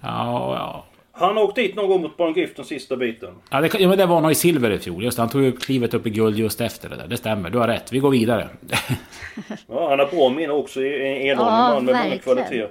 Ja, 0.00 0.54
ja. 0.58 0.84
Han 1.12 1.36
har 1.36 1.44
åkt 1.44 1.54
dit 1.56 1.74
någon 1.76 1.88
gång 1.88 2.02
mot 2.02 2.16
Baron 2.16 2.34
Gift 2.34 2.56
den 2.56 2.64
sista 2.64 2.96
biten. 2.96 3.34
Ja, 3.50 3.60
det, 3.60 3.80
ja, 3.80 3.88
men 3.88 3.98
det 3.98 4.06
var 4.06 4.20
nog 4.20 4.30
i 4.30 4.34
silver 4.34 4.70
i 4.70 4.78
fjol. 4.78 5.04
Just 5.04 5.16
det, 5.16 5.22
han 5.22 5.30
tog 5.30 5.42
ju 5.42 5.52
klivet 5.52 5.94
upp 5.94 6.06
i 6.06 6.10
guld 6.10 6.38
just 6.38 6.60
efter 6.60 6.88
det 6.88 6.96
där. 6.96 7.06
Det 7.06 7.16
stämmer, 7.16 7.50
du 7.50 7.58
har 7.58 7.68
rätt. 7.68 7.92
Vi 7.92 7.98
går 7.98 8.10
vidare. 8.10 8.48
Ja, 9.68 9.88
han 9.90 9.98
har 9.98 10.06
bra 10.06 10.28
minne 10.28 10.52
också. 10.52 10.84
En 10.84 11.26
Ja, 11.26 11.36
man 11.36 11.74
med 11.74 11.82
många 11.84 11.92
verkligen. 11.98 12.18
kvaliteter. 12.18 12.68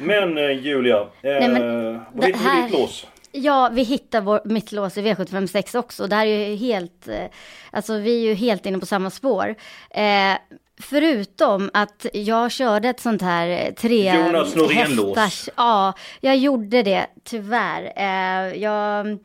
Men 0.00 0.38
eh, 0.38 0.50
Julia. 0.50 1.00
Eh, 1.00 1.06
men 1.22 1.52
vad 1.94 2.20
det 2.20 2.26
hittar 2.26 2.38
vi 2.40 2.44
här- 2.44 2.62
ditt 2.68 2.72
lås? 2.78 3.06
Ja, 3.36 3.70
vi 3.72 3.82
hittar 3.82 4.20
vår, 4.20 4.40
mitt 4.44 4.72
lås 4.72 4.98
i 4.98 5.02
V756 5.02 5.76
också. 5.76 6.06
Det 6.06 6.16
här 6.16 6.26
är 6.26 6.48
ju 6.48 6.56
helt, 6.56 7.08
eh, 7.08 7.24
alltså 7.70 7.98
vi 7.98 8.16
är 8.16 8.28
ju 8.28 8.34
helt 8.34 8.66
inne 8.66 8.78
på 8.78 8.86
samma 8.86 9.10
spår. 9.10 9.54
Eh, 9.90 10.34
förutom 10.80 11.70
att 11.72 12.06
jag 12.12 12.50
körde 12.52 12.88
ett 12.88 13.00
sånt 13.00 13.22
här 13.22 13.48
eh, 13.48 13.74
tre 13.74 14.14
Jonas 14.14 14.54
Norén-lås. 14.54 15.48
Ja, 15.56 15.92
jag 16.20 16.36
gjorde 16.36 16.82
det 16.82 17.06
tyvärr. 17.24 17.92
Eh, 17.96 18.62
jag, 18.62 19.18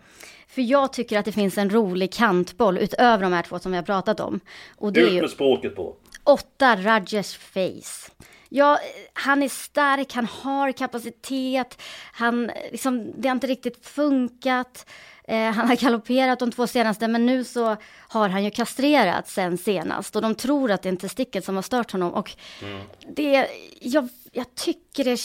för 0.48 0.62
jag 0.62 0.94
tycker 0.94 1.20
att 1.20 1.26
det 1.26 1.32
finns 1.32 1.58
en 1.58 1.70
rolig 1.70 2.14
kantboll 2.14 2.78
utöver 2.78 3.24
de 3.24 3.34
här 3.34 3.44
två 3.44 3.60
som 3.60 3.72
vi 3.72 3.78
har 3.78 3.86
pratat 3.86 4.20
om. 4.20 4.40
Och 4.78 4.94
det 4.94 5.00
är 5.00 5.06
Ut 5.06 5.12
ju 5.14 5.22
med 5.22 5.30
språket 5.30 5.76
på. 5.76 5.96
åtta 6.24 6.76
Rogers 6.76 7.38
Face. 7.38 8.12
Ja, 8.50 8.80
han 9.14 9.44
är 9.44 9.50
stark, 9.50 10.14
han 10.14 10.26
har 10.26 10.72
kapacitet, 10.72 11.82
han, 12.14 12.52
liksom, 12.72 13.22
det 13.22 13.28
har 13.28 13.36
inte 13.36 13.48
riktigt 13.48 13.86
funkat. 13.86 14.86
Eh, 15.30 15.52
han 15.52 15.68
har 15.68 15.76
galopperat 15.76 16.40
de 16.40 16.52
två 16.52 16.68
senaste, 16.68 17.08
men 17.08 17.26
nu 17.26 17.44
så 17.44 17.76
har 18.10 18.30
han 18.30 18.44
ju 18.44 18.52
kastrerat 18.52 19.28
sen 19.28 19.58
senast. 19.58 20.16
Och 20.16 20.22
de 20.22 20.36
tror 20.36 20.72
att 20.72 20.82
det 20.82 20.90
är 20.90 20.92
inte 20.92 21.10
sticket 21.10 21.46
som 21.46 21.56
har 21.56 21.62
stört 21.62 21.92
honom. 21.92 22.14
Och 22.14 22.32
mm. 22.64 22.82
det, 23.16 23.48
jag, 23.82 24.10
jag 24.32 24.56
tycker 24.56 25.04
det, 25.04 25.20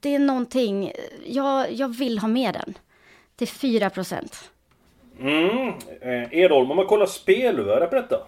det 0.00 0.14
är 0.14 0.18
någonting, 0.18 0.92
jag, 1.26 1.72
jag 1.72 1.88
vill 1.88 2.18
ha 2.18 2.28
med 2.28 2.54
den. 2.54 2.74
Till 3.36 3.48
4 3.48 3.90
procent. 3.90 4.50
Mm, 5.20 5.68
eh, 6.00 6.34
Edholm, 6.34 6.70
om 6.70 6.76
man 6.76 6.86
kollar 6.86 7.06
spelvärde 7.06 7.86
på 7.86 7.94
detta. 7.94 8.20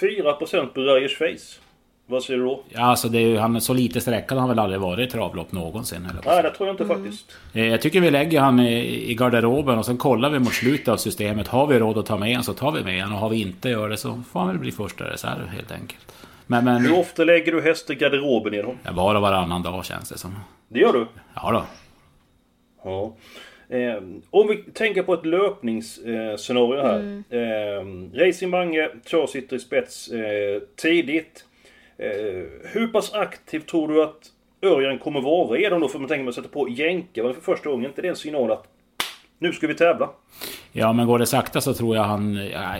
4 0.00 0.32
procent 0.32 0.74
på 0.74 0.80
Röjers 0.80 1.18
Face. 1.18 1.67
Vad 2.10 2.24
säger 2.24 2.38
du 2.38 2.44
då? 2.44 2.62
Ja, 2.68 2.80
alltså 2.80 3.08
det 3.08 3.18
är 3.18 3.26
ju, 3.26 3.36
han, 3.36 3.60
så 3.60 3.74
lite 3.74 4.00
sträckad 4.00 4.38
har 4.38 4.40
han 4.40 4.48
väl 4.48 4.58
aldrig 4.58 4.80
varit 4.80 5.08
i 5.08 5.12
travlopp 5.12 5.52
någonsin. 5.52 6.06
Eller 6.10 6.20
Nej, 6.26 6.42
det 6.42 6.50
tror 6.50 6.68
jag 6.68 6.74
inte 6.74 6.84
mm. 6.84 6.96
faktiskt. 6.96 7.36
Eh, 7.52 7.66
jag 7.66 7.80
tycker 7.80 8.00
vi 8.00 8.10
lägger 8.10 8.40
han 8.40 8.60
i, 8.60 9.14
garderoben 9.14 9.78
och 9.78 9.86
sen 9.86 9.96
kollar 9.96 10.30
vi 10.30 10.38
mot 10.38 10.52
slutet 10.54 10.88
av 10.88 10.96
systemet. 10.96 11.48
Har 11.48 11.66
vi 11.66 11.78
råd 11.78 11.98
att 11.98 12.06
ta 12.06 12.16
med 12.16 12.28
honom 12.28 12.42
så 12.42 12.52
tar 12.52 12.72
vi 12.72 12.84
med 12.84 13.02
honom. 13.02 13.14
Och 13.14 13.20
har 13.20 13.28
vi 13.28 13.40
inte 13.40 13.68
gör 13.68 13.88
det 13.88 13.96
så 13.96 14.22
får 14.30 14.40
han 14.40 14.48
väl 14.48 14.58
bli 14.58 14.72
första 14.72 15.04
reserv 15.04 15.46
helt 15.46 15.72
enkelt. 15.72 16.12
Men, 16.46 16.64
men, 16.64 16.86
Hur 16.86 16.98
ofta 16.98 17.24
lägger 17.24 17.52
du 17.52 17.62
häst 17.62 17.90
i 17.90 17.94
garderoben 17.94 18.54
i? 18.54 18.64
Var 18.92 19.14
och 19.14 19.22
varannan 19.22 19.62
dag 19.62 19.84
känns 19.84 20.08
det 20.08 20.18
som. 20.18 20.34
Det 20.68 20.80
gör 20.80 20.92
du? 20.92 21.06
Ja 21.34 21.52
då. 21.52 21.64
Ja. 22.84 23.14
Eh, 23.76 24.02
om 24.30 24.48
vi 24.48 24.56
tänker 24.56 25.02
på 25.02 25.14
ett 25.14 25.26
löpningsscenario 25.26 26.82
här. 26.82 27.00
Mm. 27.00 27.24
Eh, 27.30 28.20
Racing 28.26 28.50
Mange, 28.50 28.88
två 29.10 29.26
sitter 29.26 29.56
i 29.56 29.58
spets 29.58 30.08
eh, 30.08 30.62
tidigt. 30.76 31.44
Eh, 31.98 32.44
hur 32.72 32.86
pass 32.86 33.12
aktiv 33.12 33.60
tror 33.60 33.88
du 33.88 34.02
att 34.02 34.32
Örjan 34.62 34.98
kommer 34.98 35.20
vara? 35.20 35.70
De 35.70 35.80
då, 35.80 35.88
för 35.88 35.98
man 35.98 36.08
tänker 36.08 36.24
man 36.24 36.32
sätter 36.32 36.48
på 36.48 36.68
jänkarvagn 36.68 37.34
för 37.34 37.42
första 37.42 37.70
gången, 37.70 37.86
inte 37.86 38.02
det 38.02 38.08
en 38.08 38.16
signal 38.16 38.52
att 38.52 38.66
nu 39.38 39.52
ska 39.52 39.66
vi 39.66 39.74
tävla? 39.74 40.10
Ja, 40.72 40.92
men 40.92 41.06
går 41.06 41.18
det 41.18 41.26
sakta 41.26 41.60
så 41.60 41.74
tror 41.74 41.96
jag 41.96 42.04
han... 42.04 42.34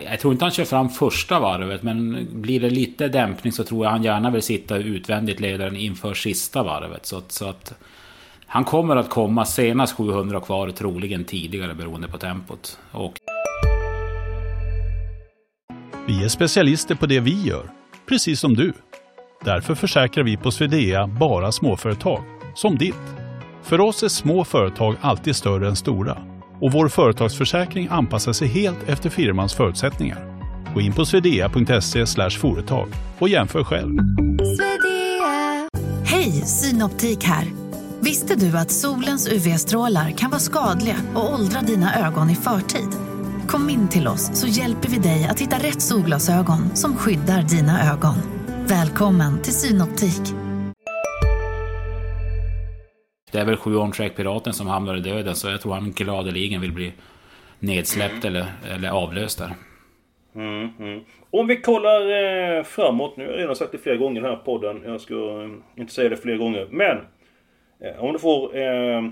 Jag 0.05 0.21
tror 0.21 0.33
inte 0.33 0.45
han 0.45 0.53
kör 0.53 0.65
fram 0.65 0.89
första 0.89 1.41
varvet, 1.41 1.83
men 1.83 2.29
blir 2.33 2.61
det 2.61 2.71
lite 2.71 3.09
dämpning 3.09 3.53
så 3.53 3.65
tror 3.65 3.85
jag 3.85 3.91
han 3.91 4.03
gärna 4.03 4.31
vill 4.31 4.43
sitta 4.43 4.77
utvändigt 4.77 5.41
ledaren 5.41 5.77
inför 5.77 6.15
sista 6.15 6.63
varvet. 6.63 7.07
Så, 7.07 7.23
så 7.29 7.49
att... 7.49 7.75
Han 8.47 8.65
kommer 8.65 8.97
att 8.97 9.11
komma 9.11 9.45
senast 9.45 9.97
700 9.97 10.41
kvar, 10.41 10.71
troligen 10.71 11.25
tidigare 11.25 11.75
beroende 11.75 12.09
på 12.09 12.19
tempot. 12.19 12.79
Och... 12.93 13.13
Vi 16.07 16.25
är 16.25 16.29
specialister 16.29 16.95
på 16.95 17.07
det 17.07 17.21
vi 17.21 17.43
gör, 17.43 17.71
precis 18.07 18.41
som 18.41 18.55
du. 18.55 18.73
Därför 19.45 19.75
försäkrar 19.75 20.25
vi 20.25 20.37
på 20.37 20.51
Swedea 20.51 21.07
bara 21.07 21.53
småföretag, 21.53 22.23
som 22.55 22.79
ditt. 22.79 22.95
För 23.63 23.81
oss 23.81 24.03
är 24.03 24.09
små 24.09 24.45
företag 24.45 24.97
alltid 25.01 25.37
större 25.37 25.69
än 25.69 25.77
stora 25.77 26.19
och 26.61 26.73
vår 26.73 26.89
företagsförsäkring 26.89 27.89
anpassar 27.91 28.33
sig 28.33 28.49
helt 28.49 28.89
efter 28.89 29.11
firmans 29.11 29.55
förutsättningar. 29.55 30.19
Gå 30.75 30.81
in 30.81 30.93
på 30.93 31.05
swedea.se 31.05 32.31
företag 32.31 32.89
och 33.19 33.29
jämför 33.29 33.65
själv. 33.65 33.99
Hej, 36.05 36.33
Synoptik 36.33 37.25
här. 37.25 37.45
Visste 38.01 38.35
du 38.35 38.59
att 38.59 38.71
solens 38.71 39.29
UV-strålar 39.29 40.11
kan 40.11 40.31
vara 40.31 40.41
skadliga 40.41 40.97
och 41.15 41.35
åldra 41.35 41.61
dina 41.61 42.07
ögon 42.07 42.31
i 42.31 42.35
förtid? 42.35 42.89
Kom 43.47 43.71
in 43.71 43.89
till 43.89 44.09
oss 44.09 44.41
så 44.41 44.47
hjälper 44.47 44.89
vi 44.89 44.99
dig 44.99 45.29
att 45.31 45.41
hitta 45.41 45.57
rätt 45.57 45.83
solglasögon 45.83 46.77
som 46.77 46.97
skyddar 46.97 47.43
dina 47.43 47.93
ögon. 47.93 48.38
Välkommen 48.71 49.43
till 49.43 49.53
Synoptik. 49.53 50.35
Det 53.33 53.39
är 53.39 53.45
väl 53.45 53.57
sju 53.57 53.77
on 53.77 53.93
piraten 53.93 54.53
som 54.53 54.67
hamnar 54.67 54.97
i 54.97 55.01
döden 55.01 55.35
så 55.35 55.49
jag 55.49 55.61
tror 55.61 55.73
han 55.73 55.93
gladeligen 55.93 56.61
vill 56.61 56.73
bli 56.73 56.93
nedsläppt 57.59 58.25
mm. 58.25 58.27
eller, 58.27 58.47
eller 58.75 58.91
avlöst 58.91 59.39
där. 59.39 59.51
Mm, 60.35 60.69
mm. 60.79 61.01
Om 61.31 61.47
vi 61.47 61.61
kollar 61.61 62.01
eh, 62.01 62.65
framåt, 62.65 63.17
nu 63.17 63.25
har 63.25 63.33
jag 63.33 63.41
redan 63.41 63.57
sagt 63.57 63.73
det 63.73 63.79
flera 63.79 63.97
gånger 63.97 64.21
i 64.21 64.23
den 64.23 64.31
här 64.31 64.39
podden. 64.45 64.83
Jag 64.85 65.01
ska 65.01 65.15
eh, 65.15 65.81
inte 65.81 65.93
säga 65.93 66.09
det 66.09 66.17
fler 66.17 66.37
gånger. 66.37 66.69
Men 66.71 66.97
eh, 67.81 68.05
om 68.05 68.13
du 68.13 68.19
får 68.19 68.57
eh, 68.57 69.03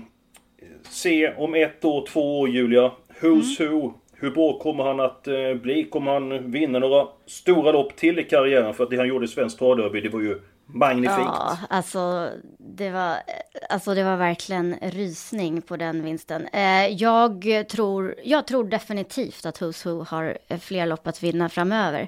se 0.83 1.33
om 1.33 1.55
ett 1.55 1.85
år, 1.85 2.07
två 2.07 2.39
år 2.39 2.49
Julia. 2.49 2.91
Who's 3.21 3.61
mm. 3.61 3.73
who 3.73 3.93
hur 4.19 4.31
bra 4.31 4.59
kommer 4.59 4.83
han 4.83 4.99
att 4.99 5.27
eh, 5.27 5.53
bli? 5.53 5.83
Kommer 5.83 6.13
han 6.13 6.51
vinna 6.51 6.79
några 6.79 7.07
stora 7.25 7.71
lopp 7.71 7.95
till 7.95 8.19
i 8.19 8.23
karriären? 8.23 8.73
För 8.73 8.83
att 8.83 8.89
det 8.89 8.97
han 8.97 9.07
gjorde 9.07 9.25
i 9.25 9.27
Svenskt 9.27 9.59
Travderby, 9.59 10.01
det 10.01 10.09
var 10.09 10.21
ju 10.21 10.41
magnifikt. 10.65 11.19
Ja, 11.25 11.57
alltså 11.69 12.29
det 12.57 12.89
var, 12.89 13.15
alltså 13.69 13.93
det 13.93 14.03
var 14.03 14.17
verkligen 14.17 14.75
rysning 14.81 15.61
på 15.61 15.77
den 15.77 16.03
vinsten. 16.03 16.47
Eh, 16.47 16.87
jag, 16.87 17.45
tror, 17.69 18.15
jag 18.23 18.47
tror 18.47 18.63
definitivt 18.63 19.45
att 19.45 19.61
Who's 19.61 19.89
Who 19.89 20.03
har 20.03 20.37
fler 20.59 20.85
lopp 20.85 21.07
att 21.07 21.23
vinna 21.23 21.49
framöver. 21.49 22.07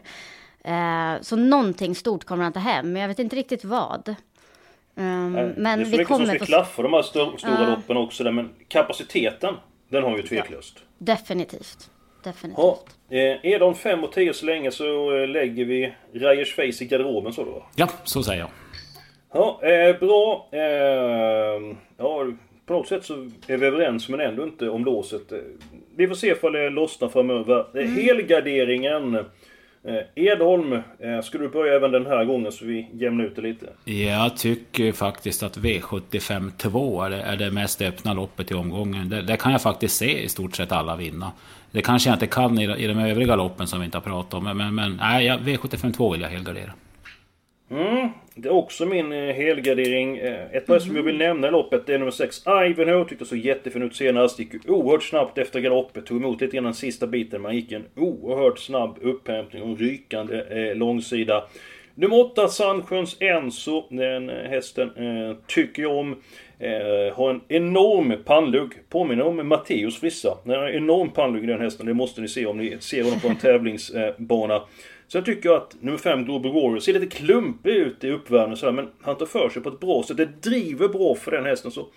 Eh, 0.64 1.22
så 1.22 1.36
någonting 1.36 1.96
stort 1.96 2.24
kommer 2.24 2.44
han 2.44 2.54
ta 2.54 2.60
hem, 2.60 2.92
men 2.94 3.02
jag 3.02 3.10
vet 3.10 3.20
inte 3.20 3.36
riktigt 3.36 3.66
vad. 3.66 4.16
Nej, 4.94 5.54
men 5.58 5.64
det 5.64 5.70
är 5.70 5.86
så 5.86 5.92
mycket 5.92 6.08
kommer 6.08 6.26
som 6.26 6.36
ska 6.36 6.46
klaffa 6.46 6.82
de 6.82 6.94
här 6.94 7.02
stora, 7.02 7.64
uh, 7.64 7.70
loppen 7.70 7.98
också. 7.98 8.24
Där, 8.24 8.32
men 8.32 8.50
kapaciteten, 8.68 9.56
den 9.90 10.04
har 10.04 10.18
ju 10.18 10.24
tveklöst. 10.24 10.74
Ja, 10.78 10.84
definitivt 10.98 11.90
definitivt. 12.24 12.58
Ja, 12.58 12.80
eh, 13.10 13.54
är 13.54 13.60
de 13.60 13.76
5 13.76 14.04
och 14.04 14.12
10 14.12 14.34
så 14.34 14.46
länge 14.46 14.72
så 14.72 15.18
eh, 15.18 15.28
lägger 15.28 15.66
vi 15.66 15.94
Rajers 16.14 16.56
face 16.56 16.84
i 16.84 16.88
garderoben 16.88 17.34
så 17.34 17.44
då? 17.44 17.66
Ja, 17.76 17.90
så 18.04 18.24
säger 18.24 18.40
jag. 18.40 18.50
Ja, 19.34 19.60
eh, 19.64 20.00
bra. 20.00 20.48
Eh, 20.52 21.76
ja, 21.98 22.26
på 22.66 22.74
något 22.74 22.88
sätt 22.88 23.06
så 23.06 23.14
är 23.48 23.58
vi 23.58 23.66
överens 23.66 24.10
men 24.10 24.20
ändå 24.20 24.44
inte 24.44 24.70
om 24.70 24.86
låset. 24.86 25.32
Eh, 25.32 25.40
vi 25.96 26.08
får 26.08 26.16
se 26.16 26.28
ifall 26.28 26.54
det 26.54 26.70
lossnar 26.70 27.10
framöver. 27.10 27.66
Mm. 27.74 27.96
Helgarderingen 27.96 29.16
Eh, 29.16 29.26
Eh, 29.84 30.24
Edholm, 30.24 30.74
eh, 30.74 31.22
ska 31.24 31.38
du 31.38 31.50
börja 31.50 31.76
även 31.76 31.92
den 31.92 32.06
här 32.06 32.26
gången 32.26 32.52
så 32.52 32.66
vi 32.66 32.88
jämnar 32.94 33.24
ut 33.24 33.36
det 33.36 33.42
lite? 33.42 33.66
Jag 33.86 34.38
tycker 34.38 34.92
faktiskt 34.92 35.44
att 35.44 35.58
V75 35.58 36.52
2 36.58 37.02
är 37.02 37.38
det, 37.38 37.52
mest 37.52 37.82
öppna 37.82 38.14
loppet 38.14 38.52
i 38.52 38.54
omgången. 38.54 39.10
Det, 39.28 39.38
kan 39.38 39.52
jag 39.52 39.62
faktiskt 39.62 39.98
se 39.98 40.24
i 40.24 40.30
stort 40.30 40.56
sett 40.56 40.72
alla 40.72 40.96
vinna. 40.96 41.32
Det 41.72 41.82
kanske 41.82 42.10
jag 42.10 42.16
inte 42.16 42.28
kan 42.28 42.60
i, 42.60 42.88
de 42.88 43.00
övriga 43.00 43.36
loppen 43.36 43.68
som 43.68 43.80
vi 43.80 43.86
inte 43.86 43.98
har 43.98 44.04
pratat 44.04 44.34
om. 44.34 44.44
Men, 44.44 44.76
men 44.76 44.98
nej, 45.02 45.30
V75 45.30 45.94
2 45.94 46.12
vill 46.12 46.22
jag 46.22 46.30
helgardera. 46.30 46.72
Mm, 47.72 48.10
det 48.36 48.50
är 48.50 48.54
också 48.54 48.86
min 48.86 49.12
eh, 49.12 49.36
helgardering. 49.36 50.18
Eh, 50.18 50.52
ett 50.52 50.66
par 50.66 50.80
som 50.80 50.96
jag 50.96 51.04
vill 51.04 51.18
nämna 51.18 51.48
i 51.48 51.52
loppet 51.52 51.86
det 51.86 51.94
är 51.94 52.00
nummer 52.00 52.12
6 52.12 52.44
Ivanhoe. 52.48 53.06
Tyckte 53.06 53.26
så 53.26 53.36
jättefin 53.36 53.82
ut 53.82 53.96
senast. 53.96 54.40
Gick 54.40 54.70
oerhört 54.70 55.04
snabbt 55.04 55.38
efter 55.38 55.60
galoppet. 55.60 56.06
Tog 56.06 56.18
emot 56.18 56.42
lite 56.42 56.56
grann 56.56 56.64
den 56.64 56.74
sista 56.74 57.08
biten. 57.08 57.42
Man 57.42 57.56
gick 57.56 57.72
en 57.72 57.86
oerhört 57.96 58.60
snabb 58.60 58.98
upphämtning 59.02 59.64
och 59.64 59.80
rykande 59.80 60.42
eh, 60.42 60.76
långsida. 60.76 61.44
Nummer 61.96 62.20
8 62.20 62.48
Sandsjöns 62.48 63.18
Enso. 63.20 63.84
Den 63.90 64.30
eh, 64.30 64.50
hästen 64.50 64.90
eh, 64.96 65.36
tycker 65.48 65.82
jag 65.82 65.98
om. 65.98 66.16
Eh, 66.60 67.16
har 67.16 67.30
en 67.30 67.42
enorm 67.48 68.16
pannlugg. 68.26 68.74
Påminner 68.90 69.24
om 69.24 69.48
Matteus 69.48 70.00
Frissa. 70.00 70.38
Den 70.44 70.56
har 70.56 70.68
en 70.68 70.76
enorm 70.76 71.10
pannlugg 71.10 71.48
den 71.48 71.62
hästen. 71.62 71.86
Det 71.86 71.94
måste 71.94 72.22
ni 72.22 72.28
se 72.28 72.46
om 72.46 72.58
ni 72.58 72.78
ser 72.80 73.04
honom 73.04 73.20
på 73.20 73.28
en 73.28 73.36
tävlingsbana. 73.36 74.62
Så 75.10 75.18
jag 75.18 75.26
tycker 75.26 75.50
att 75.50 75.76
nummer 75.80 75.98
5, 75.98 76.26
Global 76.26 76.54
Warrior, 76.54 76.80
ser 76.80 76.94
lite 76.94 77.16
klumpig 77.16 77.76
ut 77.76 78.04
i 78.04 78.12
uppvärmningen 78.12 78.58
sådär, 78.58 78.74
men 78.74 78.90
han 79.02 79.18
tar 79.18 79.26
för 79.26 79.50
sig 79.50 79.62
på 79.62 79.70
ett 79.70 79.80
bra 79.80 80.04
sätt. 80.04 80.18
Det 80.18 80.42
driver 80.42 80.88
bra 80.88 81.16
för 81.16 81.32
den 81.32 81.46
hästen. 81.46 81.72
Så 81.72 81.88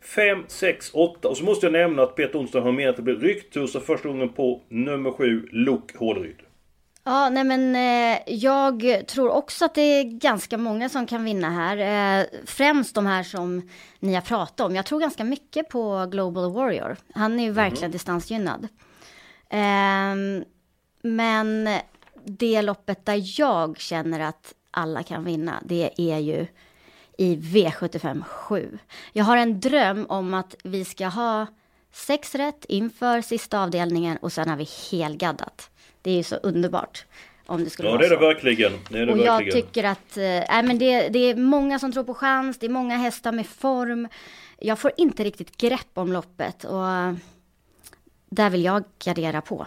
5, 0.00 0.44
6, 0.48 0.90
8. 0.94 1.28
Och 1.28 1.36
så 1.36 1.44
måste 1.44 1.66
jag 1.66 1.72
nämna 1.72 2.02
att 2.02 2.16
Peter 2.16 2.38
Onsdag 2.38 2.60
har 2.60 2.72
menat 2.72 2.90
att 2.90 2.96
det 2.96 3.02
blir 3.02 3.16
rycktussar 3.16 3.80
första 3.80 4.08
gången 4.08 4.28
på 4.28 4.62
nummer 4.68 5.10
7, 5.10 5.48
Luke 5.52 5.98
Håleryd. 5.98 6.36
Ja, 7.04 7.28
nej 7.28 7.44
men 7.44 7.76
eh, 7.76 8.18
jag 8.26 9.04
tror 9.06 9.30
också 9.30 9.64
att 9.64 9.74
det 9.74 9.80
är 9.80 10.04
ganska 10.04 10.58
många 10.58 10.88
som 10.88 11.06
kan 11.06 11.24
vinna 11.24 11.50
här. 11.50 11.76
Eh, 12.20 12.26
främst 12.46 12.94
de 12.94 13.06
här 13.06 13.22
som 13.22 13.68
ni 13.98 14.14
har 14.14 14.22
pratat 14.22 14.60
om. 14.60 14.74
Jag 14.74 14.86
tror 14.86 15.00
ganska 15.00 15.24
mycket 15.24 15.68
på 15.68 16.06
Global 16.10 16.52
Warrior. 16.52 16.96
Han 17.14 17.40
är 17.40 17.44
ju 17.44 17.50
verkligen 17.50 17.84
mm. 17.84 17.92
distansgynnad. 17.92 18.68
Eh, 19.50 20.44
men 21.02 21.68
det 22.26 22.62
loppet 22.62 23.06
där 23.06 23.40
jag 23.40 23.80
känner 23.80 24.20
att 24.20 24.54
alla 24.70 25.02
kan 25.02 25.24
vinna, 25.24 25.62
det 25.64 25.90
är 25.96 26.18
ju 26.18 26.46
i 27.18 27.36
V75 27.36 28.22
7. 28.24 28.78
Jag 29.12 29.24
har 29.24 29.36
en 29.36 29.60
dröm 29.60 30.06
om 30.08 30.34
att 30.34 30.54
vi 30.64 30.84
ska 30.84 31.06
ha 31.06 31.46
sex 31.92 32.34
rätt 32.34 32.64
inför 32.68 33.20
sista 33.20 33.62
avdelningen 33.62 34.16
och 34.16 34.32
sen 34.32 34.48
har 34.48 34.56
vi 34.56 34.68
helgaddat. 34.90 35.70
Det 36.02 36.10
är 36.10 36.16
ju 36.16 36.22
så 36.22 36.36
underbart. 36.36 37.04
Om 37.46 37.64
det 37.64 37.70
skulle 37.70 37.88
ja, 37.88 37.92
vara 37.92 38.00
det 38.00 38.06
är 38.06 38.08
så. 38.08 38.14
det 38.14 38.26
verkligen. 38.26 38.72
Det 38.90 38.98
är 38.98 39.06
det 39.06 39.12
och 39.12 39.18
verkligen. 39.18 39.46
jag 39.46 39.52
tycker 39.52 39.84
att 39.84 40.16
äh, 40.16 40.62
men 40.62 40.78
det, 40.78 41.08
det 41.08 41.18
är 41.18 41.36
många 41.36 41.78
som 41.78 41.92
tror 41.92 42.04
på 42.04 42.14
chans, 42.14 42.58
det 42.58 42.66
är 42.66 42.70
många 42.70 42.96
hästar 42.96 43.32
med 43.32 43.46
form. 43.46 44.08
Jag 44.58 44.78
får 44.78 44.92
inte 44.96 45.24
riktigt 45.24 45.56
grepp 45.56 45.90
om 45.94 46.12
loppet 46.12 46.64
och 46.64 46.84
där 48.30 48.50
vill 48.50 48.64
jag 48.64 48.84
gardera 49.04 49.40
på. 49.40 49.66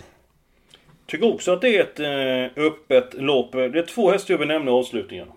Tycker 1.10 1.34
också 1.34 1.52
att 1.52 1.62
det 1.62 1.78
är 1.78 1.82
ett 1.82 2.00
eh, 2.00 2.64
öppet 2.64 3.14
lopp. 3.14 3.52
Det 3.52 3.80
är 3.80 3.86
två 3.86 4.12
hästar 4.12 4.34
jag 4.34 4.40
vill 4.40 4.48
nämna 4.48 4.72
i 4.72 4.74
avslutningen. 4.74 5.28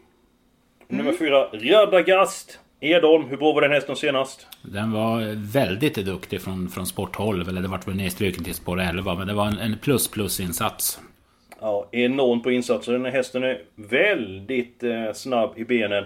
Nummer 0.88 1.12
fyra, 1.12 1.48
Radagast. 1.52 2.58
Edholm, 2.80 3.24
hur 3.28 3.36
bra 3.36 3.52
var 3.52 3.62
den 3.62 3.72
hästen 3.72 3.96
senast? 3.96 4.46
Den 4.62 4.92
var 4.92 5.34
väldigt 5.52 5.94
duktig 5.94 6.42
från, 6.42 6.68
från 6.68 6.86
sport 6.86 7.16
12, 7.16 7.48
eller 7.48 7.62
det 7.62 7.68
vart 7.68 7.88
väl 7.88 7.96
nedstruken 7.96 8.44
till 8.44 8.54
spår 8.54 8.80
11, 8.80 9.14
men 9.14 9.26
det 9.26 9.34
var 9.34 9.46
en, 9.46 9.58
en 9.58 9.78
plus 9.78 10.08
plus 10.08 10.40
insats. 10.40 11.00
Ja, 11.60 11.88
enormt 11.92 12.42
på 12.42 12.50
insatser. 12.50 12.92
Den 12.92 13.04
här 13.04 13.12
hästen 13.12 13.42
är 13.42 13.62
väldigt 13.74 14.82
eh, 14.82 15.12
snabb 15.14 15.52
i 15.56 15.64
benen. 15.64 16.04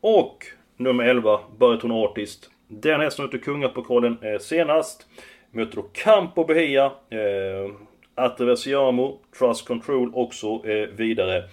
Och 0.00 0.46
nummer 0.76 1.04
11, 1.04 1.40
Bariton 1.58 1.92
Artist. 1.92 2.50
Den 2.68 3.00
hästen 3.00 3.24
ute 3.24 3.38
kungapokalen 3.38 4.18
eh, 4.22 4.38
senast. 4.40 5.06
Möter 5.50 5.76
då 5.76 5.82
Campo 5.82 6.44
Bahia. 6.44 6.84
Eh, 6.86 7.70
Atreversiamo, 8.14 9.20
Trust 9.38 9.66
Control 9.66 10.10
också 10.14 10.68
eh, 10.68 10.88
vidare. 10.96 11.44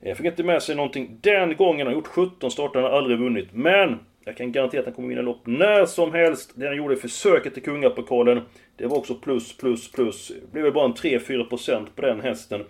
Jag 0.00 0.16
fick 0.16 0.26
inte 0.26 0.42
med 0.42 0.62
sig 0.62 0.76
någonting 0.76 1.18
den 1.20 1.56
gången. 1.56 1.86
Han 1.86 1.94
har 1.94 2.00
gjort 2.00 2.06
17 2.06 2.50
starter, 2.50 2.80
han 2.80 2.90
har 2.90 2.98
aldrig 2.98 3.18
vunnit. 3.18 3.48
Men 3.52 3.98
jag 4.24 4.36
kan 4.36 4.52
garantera 4.52 4.80
att 4.80 4.86
han 4.86 4.94
kommer 4.94 5.08
vinna 5.08 5.22
lopp 5.22 5.40
när 5.44 5.86
som 5.86 6.12
helst. 6.12 6.52
Det 6.54 6.66
han 6.66 6.76
gjorde 6.76 6.94
i 6.94 6.96
försöket 6.96 7.54
till 7.54 7.62
kungapokalen. 7.62 8.40
Det 8.76 8.86
var 8.86 8.96
också 8.96 9.14
plus, 9.14 9.56
plus, 9.56 9.92
plus. 9.92 10.28
Det 10.28 10.52
blev 10.52 10.64
väl 10.64 10.72
bara 10.72 10.84
en 10.84 10.94
3-4% 10.94 11.86
på 11.96 12.02
den 12.02 12.20
hästen. 12.20 12.64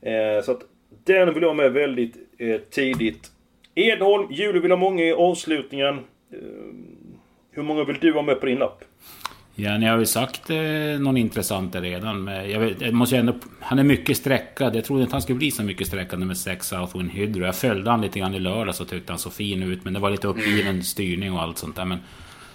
Eh, 0.00 0.42
så 0.42 0.52
att 0.52 0.60
den 1.04 1.34
vill 1.34 1.42
jag 1.42 1.50
ha 1.50 1.54
med 1.54 1.72
väldigt 1.72 2.16
eh, 2.38 2.60
tidigt. 2.60 3.30
Edholm, 3.74 4.32
Julie 4.32 4.60
vill 4.60 4.70
ha 4.70 4.78
många 4.78 5.04
i 5.04 5.12
avslutningen. 5.12 5.94
Eh, 6.32 6.38
hur 7.50 7.62
många 7.62 7.84
vill 7.84 7.98
du 8.00 8.12
ha 8.12 8.22
med 8.22 8.40
på 8.40 8.46
din 8.46 8.58
lapp? 8.58 8.84
Ja, 9.56 9.78
ni 9.78 9.86
har 9.86 9.98
ju 9.98 10.06
sagt 10.06 10.50
eh, 10.50 10.56
någon 11.00 11.16
intressant 11.16 11.74
redan. 11.74 12.24
Men 12.24 12.50
jag, 12.50 12.60
vet, 12.60 12.80
jag 12.80 12.94
måste 12.94 13.16
ändå, 13.16 13.34
han 13.60 13.78
är 13.78 13.82
mycket 13.82 14.16
sträckad. 14.16 14.76
Jag 14.76 14.84
trodde 14.84 15.02
inte 15.02 15.14
han 15.14 15.22
skulle 15.22 15.38
bli 15.38 15.50
så 15.50 15.62
mycket 15.62 15.86
sträckad 15.86 16.18
med 16.18 16.36
6 16.36 16.66
Southwind 16.68 17.10
Hydro. 17.10 17.44
Jag 17.44 17.56
följde 17.56 17.90
han 17.90 18.00
lite 18.00 18.18
grann 18.18 18.34
i 18.34 18.38
lördag 18.38 18.74
så 18.74 18.84
tyckte 18.84 19.12
han 19.12 19.18
så 19.18 19.30
fin 19.30 19.62
ut. 19.62 19.84
Men 19.84 19.92
det 19.92 20.00
var 20.00 20.10
lite 20.10 20.26
uppgiven 20.28 20.82
styrning 20.82 21.32
och 21.32 21.42
allt 21.42 21.58
sånt 21.58 21.76
där. 21.76 21.84
Men 21.84 21.98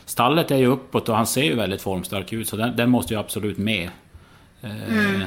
stallet 0.06 0.52
är 0.52 0.58
ju 0.58 0.66
uppåt 0.66 1.10
och 1.10 1.16
han 1.16 1.28
ser 1.28 1.44
ju 1.44 1.56
väldigt 1.56 1.82
formstark 1.82 2.34
ut. 2.34 2.48
Så 2.48 2.58
den, 2.58 2.76
den 2.76 2.90
måste 2.90 3.14
ju 3.14 3.20
absolut 3.20 3.58
med. 3.58 3.90
Eh, 4.62 4.70
Mm. 4.90 5.22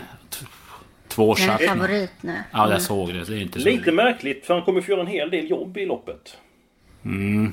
Två 1.09 1.35
Den 1.35 1.51
är 1.51 1.59
schack. 1.59 1.69
favorit 1.69 2.11
nu. 2.21 2.35
Ja, 2.53 2.71
jag 2.73 2.83
såg 2.83 3.09
det. 3.15 3.25
Det 3.25 3.37
är 3.37 3.43
inte 3.43 3.61
så... 3.61 3.69
Lite 3.69 3.93
märkligt, 3.93 4.47
för 4.47 4.55
han 4.55 4.63
kommer 4.63 4.81
få 4.81 4.91
göra 4.91 5.01
en 5.01 5.07
hel 5.07 5.31
del 5.31 5.51
jobb 5.51 5.77
i 5.77 5.87
loppet. 5.87 6.37
Mm. 7.05 7.53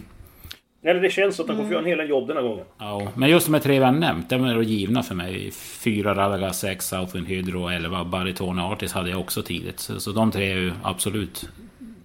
Eller 0.84 1.02
det 1.02 1.10
känns 1.10 1.40
att 1.40 1.48
han 1.48 1.56
kommer 1.56 1.70
få 1.70 1.74
göra 1.74 1.82
en 1.82 1.88
hel 1.88 1.98
del 1.98 2.10
jobb 2.10 2.28
den 2.28 2.38
här 2.38 2.44
gången. 2.44 2.66
Ja, 2.78 3.12
men 3.16 3.30
just 3.30 3.48
de 3.48 3.54
här 3.54 3.62
tre 3.62 3.80
vi 3.80 3.86
har 3.86 3.92
nämnt, 3.92 4.30
de 4.30 4.44
är 4.44 4.56
då 4.56 4.64
givna 4.64 5.04
för 5.04 5.16
mig. 5.16 5.52
Fyra 5.52 6.16
Radaga, 6.16 6.54
sex 6.54 6.88
Southwind 6.88 7.28
Hydro 7.28 7.64
och 7.64 7.74
elva 7.74 8.06
Baritone 8.06 8.62
Artis 8.62 8.94
hade 8.94 9.10
jag 9.10 9.20
också 9.20 9.42
tidigt. 9.42 9.80
Så, 9.80 10.00
så 10.00 10.12
de 10.12 10.32
tre 10.32 10.52
är 10.52 10.56
ju 10.56 10.72
absolut... 10.84 11.50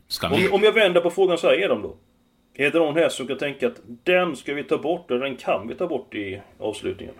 Ska 0.08 0.28
med. 0.28 0.38
Om, 0.38 0.54
om 0.54 0.62
jag 0.62 0.72
vänder 0.72 1.00
på 1.00 1.10
frågan 1.10 1.38
så 1.38 1.46
här, 1.46 1.54
är 1.54 1.68
de 1.68 1.82
då? 1.82 1.96
Är 2.54 2.70
det 2.70 2.78
någon 2.78 2.96
häst 2.96 3.16
som 3.16 3.26
kan 3.26 3.38
tänka 3.38 3.66
att 3.66 3.80
den 4.04 4.36
ska 4.36 4.54
vi 4.54 4.64
ta 4.64 4.78
bort, 4.78 5.10
eller 5.10 5.20
den 5.20 5.36
kan 5.36 5.68
vi 5.68 5.74
ta 5.74 5.86
bort 5.86 6.14
i 6.14 6.40
avslutningen? 6.58 7.14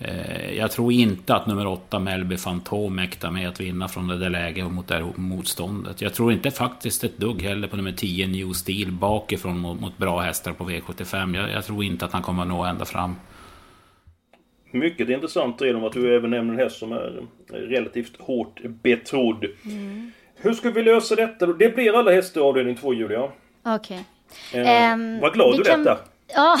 Eh, 0.00 0.54
Jag 0.58 0.70
tror 0.70 0.92
inte 0.92 1.34
att 1.34 1.46
nummer 1.46 1.66
åtta 1.66 1.98
Melby 1.98 2.36
Fantom 2.36 2.96
mäktar 2.96 3.30
med 3.30 3.48
att 3.48 3.60
vinna 3.60 3.88
från 3.88 4.08
det 4.08 4.18
där 4.18 4.30
läget 4.30 4.72
mot 4.72 4.88
det 4.88 4.94
här 4.94 5.06
motståndet. 5.16 6.00
Jag 6.00 6.14
tror 6.14 6.32
inte 6.32 6.50
faktiskt 6.50 7.04
ett 7.04 7.18
dugg 7.18 7.42
heller 7.42 7.68
på 7.68 7.76
nummer 7.76 7.92
10 7.92 8.26
New 8.26 8.52
Steel 8.52 8.92
bakifrån 8.92 9.58
mot, 9.58 9.80
mot 9.80 9.98
bra 9.98 10.20
hästar 10.20 10.52
på 10.52 10.64
V75. 10.70 11.36
Jag, 11.36 11.50
jag 11.50 11.64
tror 11.64 11.84
inte 11.84 12.04
att 12.04 12.12
han 12.12 12.22
kommer 12.22 12.42
att 12.42 12.48
nå 12.48 12.64
ända 12.64 12.84
fram. 12.84 13.14
Mycket 14.72 15.08
intressant 15.08 15.60
är 15.62 15.74
det 15.74 15.86
att 15.86 15.92
du 15.92 16.16
även 16.16 16.30
nämner 16.30 16.52
en 16.54 16.58
häst 16.60 16.78
som 16.78 16.92
är 16.92 17.22
relativt 17.52 18.20
hårt 18.20 18.60
betrodd. 18.64 19.44
Hur 20.36 20.52
ska 20.52 20.70
vi 20.70 20.82
lösa 20.82 21.14
detta 21.14 21.46
då? 21.46 21.52
Det 21.52 21.74
blir 21.74 21.98
alla 21.98 22.12
hästar 22.12 22.40
i 22.40 22.44
avdelning 22.44 22.76
2, 22.76 22.94
Julia. 22.94 23.28
Okej. 23.64 24.04
Eh, 24.54 24.68
Ehm, 24.92 25.20
vad 25.20 25.32
glad 25.32 25.56
du 25.58 25.62
kan- 25.64 25.78
lät 25.82 25.84
där. 25.86 25.98
Ja, 26.34 26.56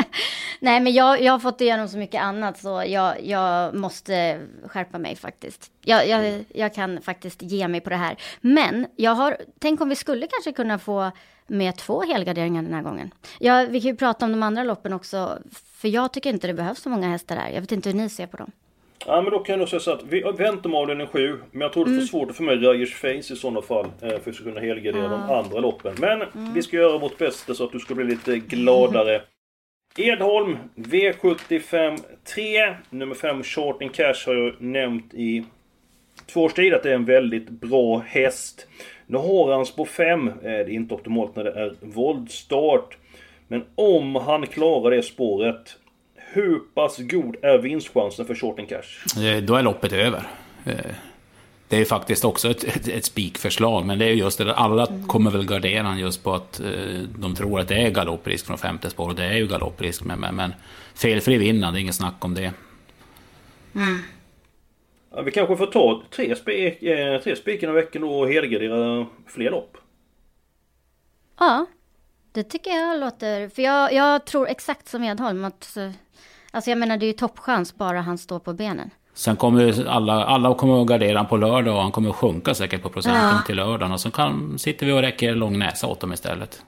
nej 0.60 0.80
men 0.80 0.92
jag, 0.92 1.22
jag 1.22 1.32
har 1.32 1.38
fått 1.38 1.60
igenom 1.60 1.88
så 1.88 1.98
mycket 1.98 2.22
annat 2.22 2.58
så 2.58 2.84
jag, 2.86 3.24
jag 3.24 3.74
måste 3.74 4.40
skärpa 4.66 4.98
mig 4.98 5.16
faktiskt. 5.16 5.70
Jag, 5.84 6.08
jag, 6.08 6.44
jag 6.48 6.74
kan 6.74 7.02
faktiskt 7.02 7.42
ge 7.42 7.68
mig 7.68 7.80
på 7.80 7.90
det 7.90 7.96
här. 7.96 8.16
Men 8.40 8.86
jag 8.96 9.14
har, 9.14 9.36
tänk 9.58 9.80
om 9.80 9.88
vi 9.88 9.96
skulle 9.96 10.26
kanske 10.26 10.52
kunna 10.52 10.78
få 10.78 11.10
med 11.46 11.76
två 11.76 12.02
helgarderingar 12.02 12.62
den 12.62 12.74
här 12.74 12.82
gången. 12.82 13.14
Ja, 13.38 13.66
vi 13.70 13.80
kan 13.80 13.90
ju 13.90 13.96
prata 13.96 14.24
om 14.24 14.32
de 14.32 14.42
andra 14.42 14.64
loppen 14.64 14.92
också, 14.92 15.38
för 15.76 15.88
jag 15.88 16.12
tycker 16.12 16.30
inte 16.30 16.46
det 16.46 16.54
behövs 16.54 16.82
så 16.82 16.88
många 16.88 17.08
hästar 17.08 17.36
där. 17.36 17.48
Jag 17.48 17.60
vet 17.60 17.72
inte 17.72 17.88
hur 17.88 17.96
ni 17.96 18.08
ser 18.08 18.26
på 18.26 18.36
dem. 18.36 18.52
Ja 19.06 19.22
men 19.22 19.30
då 19.32 19.38
kan 19.38 19.52
jag 19.52 19.58
nog 19.58 19.68
säga 19.68 19.80
så 19.80 19.90
att 19.92 20.02
vi 20.08 20.20
väntar 20.20 20.70
med 20.70 20.78
avdelning 20.80 21.06
7. 21.06 21.38
Men 21.50 21.60
jag 21.60 21.72
tror 21.72 21.84
det 21.84 21.88
är 21.90 21.92
Mm. 21.92 22.00
för 22.00 22.08
svårt 22.10 22.30
att 22.30 22.36
få 22.36 22.42
med 22.42 22.66
Rajers 22.66 22.94
Face 22.94 23.08
i 23.08 23.22
sådana 23.22 23.62
fall. 23.62 23.84
eh, 24.02 24.08
För 24.08 24.16
att 24.16 24.26
vi 24.26 24.32
ska 24.32 24.44
kunna 24.44 24.60
helgardera 24.60 25.08
de 25.08 25.22
andra 25.22 25.60
loppen. 25.60 25.94
Men 25.98 26.22
Mm. 26.22 26.54
vi 26.54 26.62
ska 26.62 26.76
göra 26.76 26.98
vårt 26.98 27.18
bästa 27.18 27.54
så 27.54 27.64
att 27.64 27.72
du 27.72 27.78
ska 27.80 27.94
bli 27.94 28.04
lite 28.04 28.38
gladare. 28.38 29.22
Edholm 29.96 30.56
V75 30.76 31.98
3. 32.24 32.74
Nummer 32.90 33.14
5 33.14 33.42
Short 33.42 33.82
in 33.82 33.88
Cash 33.88 34.14
har 34.26 34.34
jag 34.34 34.54
nämnt 34.62 35.14
i 35.14 35.44
två 36.32 36.42
års 36.42 36.52
tid 36.54 36.74
att 36.74 36.82
det 36.82 36.90
är 36.90 36.94
en 36.94 37.04
väldigt 37.04 37.48
bra 37.50 37.98
häst. 37.98 38.66
Nu 39.06 39.18
har 39.18 39.52
han 39.52 39.66
spår 39.66 39.84
5. 39.84 40.30
Det 40.42 40.48
är 40.50 40.68
inte 40.70 40.94
optimalt 40.94 41.36
när 41.36 41.44
det 41.44 41.50
är 41.52 41.74
våldstart. 41.80 42.96
Men 43.48 43.64
om 43.74 44.14
han 44.16 44.46
klarar 44.46 44.90
det 44.90 45.02
spåret. 45.02 45.78
Hur 46.32 46.58
pass 46.74 46.98
god 46.98 47.36
är 47.42 47.58
vinstchansen 47.58 48.26
för 48.26 48.34
Short 48.34 48.58
in 48.58 48.66
Cash? 48.66 49.22
Eh, 49.24 49.42
Då 49.42 49.54
är 49.54 49.62
loppet 49.62 49.92
över. 49.92 50.26
Eh, 50.64 50.74
Det 51.68 51.76
är 51.76 51.84
faktiskt 51.84 52.24
också 52.24 52.50
ett, 52.50 52.64
ett, 52.64 52.88
ett 52.88 53.04
spikförslag, 53.04 53.86
men 53.86 53.98
det 53.98 54.04
är 54.04 54.08
ju 54.08 54.14
just 54.14 54.38
det 54.38 54.50
att 54.50 54.56
alla 54.58 54.86
kommer 55.06 55.30
väl 55.30 55.46
gardera 55.46 55.82
han 55.82 55.98
just 55.98 56.24
på 56.24 56.34
att 56.34 56.60
eh, 56.60 56.98
de 57.18 57.34
tror 57.34 57.60
att 57.60 57.68
det 57.68 57.74
är 57.74 57.90
galopprisk 57.90 58.46
från 58.46 58.58
femte 58.58 58.90
spår, 58.90 59.08
och 59.08 59.14
det 59.14 59.24
är 59.24 59.36
ju 59.36 59.46
galopprisk, 59.46 60.04
men, 60.04 60.20
men, 60.20 60.34
men 60.34 60.54
felfri 60.94 61.36
vinnare, 61.38 61.72
det 61.72 61.78
är 61.78 61.80
inget 61.80 61.94
snack 61.94 62.24
om 62.24 62.34
det. 62.34 62.52
Ja, 65.14 65.22
vi 65.22 65.30
kanske 65.30 65.56
får 65.56 65.66
ta 65.66 66.02
tre, 66.10 66.36
spik, 66.36 66.80
tre 67.24 67.36
spiken 67.36 67.70
i 67.70 67.72
veckan 67.72 68.04
och 68.04 68.28
helgardera 68.28 69.06
fler 69.26 69.50
lopp. 69.50 69.76
Ja, 71.38 71.66
det 72.32 72.42
tycker 72.42 72.70
jag 72.70 73.00
låter... 73.00 73.48
För 73.48 73.62
jag, 73.62 73.92
jag 73.92 74.24
tror 74.24 74.48
exakt 74.48 74.88
som 74.88 75.04
Edholm 75.04 75.44
att... 75.44 75.76
Alltså 76.50 76.70
jag 76.70 76.78
menar 76.78 76.96
det 76.96 77.04
är 77.04 77.08
ju 77.08 77.12
toppchans 77.12 77.74
bara 77.74 78.00
han 78.00 78.18
står 78.18 78.38
på 78.38 78.52
benen. 78.52 78.90
Sen 79.14 79.36
kommer 79.36 79.86
alla, 79.88 80.24
alla 80.24 80.54
kommer 80.54 80.82
att 80.82 80.86
gardera 80.88 81.18
han 81.18 81.26
på 81.26 81.36
lördag 81.36 81.74
och 81.76 81.82
han 81.82 81.92
kommer 81.92 82.10
att 82.10 82.16
sjunka 82.16 82.54
säkert 82.54 82.82
på 82.82 82.88
procenten 82.88 83.22
Ja. 83.22 83.42
till 83.46 83.56
lördagen. 83.56 83.92
Och 83.92 84.00
så 84.00 84.10
kan, 84.10 84.58
sitter 84.58 84.86
vi 84.86 84.92
och 84.92 85.00
räcker 85.00 85.34
lång 85.34 85.58
näsa 85.58 85.86
åt 85.86 86.00
dem 86.00 86.12
istället. 86.12 86.62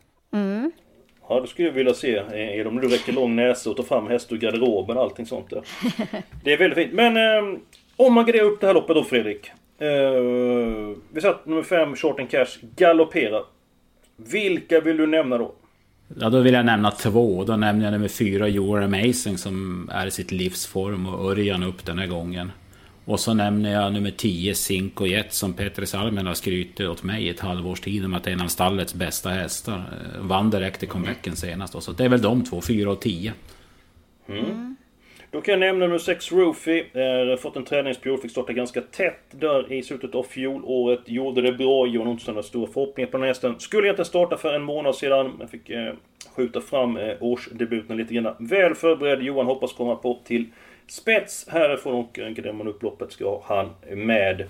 Ja, 1.28 1.40
då 1.40 1.46
skulle 1.46 1.68
jag 1.68 1.74
vilja 1.74 1.94
se 1.94 2.16
eh, 2.16 2.66
om 2.66 2.80
du 2.80 2.88
räcker 2.88 3.12
lång 3.12 3.36
näsa 3.36 3.70
och 3.70 3.76
tar 3.76 3.84
fram 3.84 4.06
häst 4.08 4.32
ur 4.32 4.36
garderoben 4.36 4.96
och 4.96 5.02
allting 5.02 5.26
sånt 5.26 5.50
där. 5.50 5.62
Det 6.44 6.52
är 6.52 6.58
väldigt 6.58 6.78
fint. 6.78 6.92
Men 6.92 7.16
eh, 7.16 7.58
om 7.96 8.12
man 8.14 8.24
garderar 8.26 8.44
upp 8.44 8.60
det 8.60 8.66
här 8.66 8.74
loppet 8.74 8.96
då 8.96 9.04
Fredrik. 9.04 9.46
Eh, 9.78 9.88
vi 11.12 11.20
satt 11.20 11.46
nummer 11.46 11.62
5, 11.62 11.96
Short 11.96 12.20
and 12.20 12.30
Cash, 12.30 12.46
galopperar. 12.76 13.42
Vilka 14.16 14.80
vill 14.80 14.96
du 14.96 15.06
nämna 15.06 15.38
då? 15.38 15.54
Ja, 16.20 16.30
då 16.30 16.40
vill 16.40 16.54
jag 16.54 16.66
nämna 16.66 16.90
två. 16.90 17.44
Då 17.44 17.56
nämner 17.56 17.84
jag 17.84 17.92
nummer 17.92 18.08
fyra, 18.08 18.48
You 18.48 18.76
Are 18.76 18.84
Amazing, 18.84 19.38
som 19.38 19.88
är 19.92 20.06
i 20.06 20.10
sitt 20.10 20.32
livsform 20.32 21.06
och 21.06 21.30
Örjan 21.30 21.62
upp 21.62 21.84
den 21.84 21.98
här 21.98 22.06
gången. 22.06 22.52
Och 23.04 23.20
så 23.20 23.34
nämner 23.34 23.72
jag 23.72 23.92
nummer 23.92 24.10
10, 24.10 24.54
Cinco 24.54 25.06
Jet, 25.06 25.32
som 25.34 25.52
Peter 25.52 25.84
Salmen 25.84 26.26
har 26.26 26.34
skrytit 26.34 26.80
åt 26.88 27.02
mig 27.02 27.24
i 27.24 27.28
ett 27.28 27.40
halvårs 27.40 27.80
tid 27.80 28.04
om 28.04 28.14
att 28.14 28.24
det 28.24 28.30
är 28.30 28.34
en 28.34 28.40
av 28.40 28.48
stallets 28.48 28.94
bästa 28.94 29.30
hästar. 29.30 29.76
Eh, 29.76 30.20
Vann 30.20 30.50
direkt 30.50 30.82
i 30.82 30.86
comebacken 30.86 31.36
senast. 31.36 31.72
då. 31.72 31.80
Så 31.80 31.92
det 31.92 32.04
är 32.04 32.08
väl 32.08 32.22
de 32.22 32.44
två, 32.44 32.60
4 32.60 32.90
och 32.90 33.00
10. 33.00 33.32
Då 35.34 35.40
kan 35.40 35.52
jag 35.52 35.60
nämna 35.60 35.86
nummer 35.86 35.98
6 35.98 36.32
Roofy. 36.32 36.84
Eh, 36.92 37.36
fått 37.36 37.56
en 37.56 37.64
träningsperiod, 37.64 38.22
fick 38.22 38.30
starta 38.30 38.52
ganska 38.52 38.80
tätt 38.80 39.20
där 39.30 39.72
i 39.72 39.82
slutet 39.82 40.14
av 40.14 40.22
fjolåret. 40.22 41.00
Gjorde 41.04 41.42
det 41.42 41.52
bra, 41.52 41.86
har 41.86 42.10
inte 42.10 42.24
sådana 42.24 42.42
stora 42.42 42.72
förhoppningar 42.72 43.10
på 43.10 43.18
den 43.18 43.26
hästen. 43.26 43.60
Skulle 43.60 43.88
inte 43.88 44.04
starta 44.04 44.36
för 44.36 44.54
en 44.54 44.62
månad 44.62 44.94
sedan, 44.94 45.32
men 45.38 45.48
fick 45.48 45.70
eh, 45.70 45.94
skjuta 46.36 46.60
fram 46.60 46.96
eh, 46.96 47.14
årsdebuten 47.20 47.96
lite 47.96 48.14
grann. 48.14 48.34
Väl 48.38 48.74
förberedd, 48.74 49.22
Johan 49.22 49.46
hoppas 49.46 49.72
komma 49.72 49.96
på 49.96 50.20
till 50.24 50.46
spets 50.86 51.48
härifrån 51.48 51.94
och 51.94 52.18
eh, 52.18 52.28
gräver 52.28 52.52
man 52.52 52.68
upp 52.68 52.82
loppet 52.82 53.12
ska 53.12 53.42
han 53.44 53.70
med. 53.90 54.48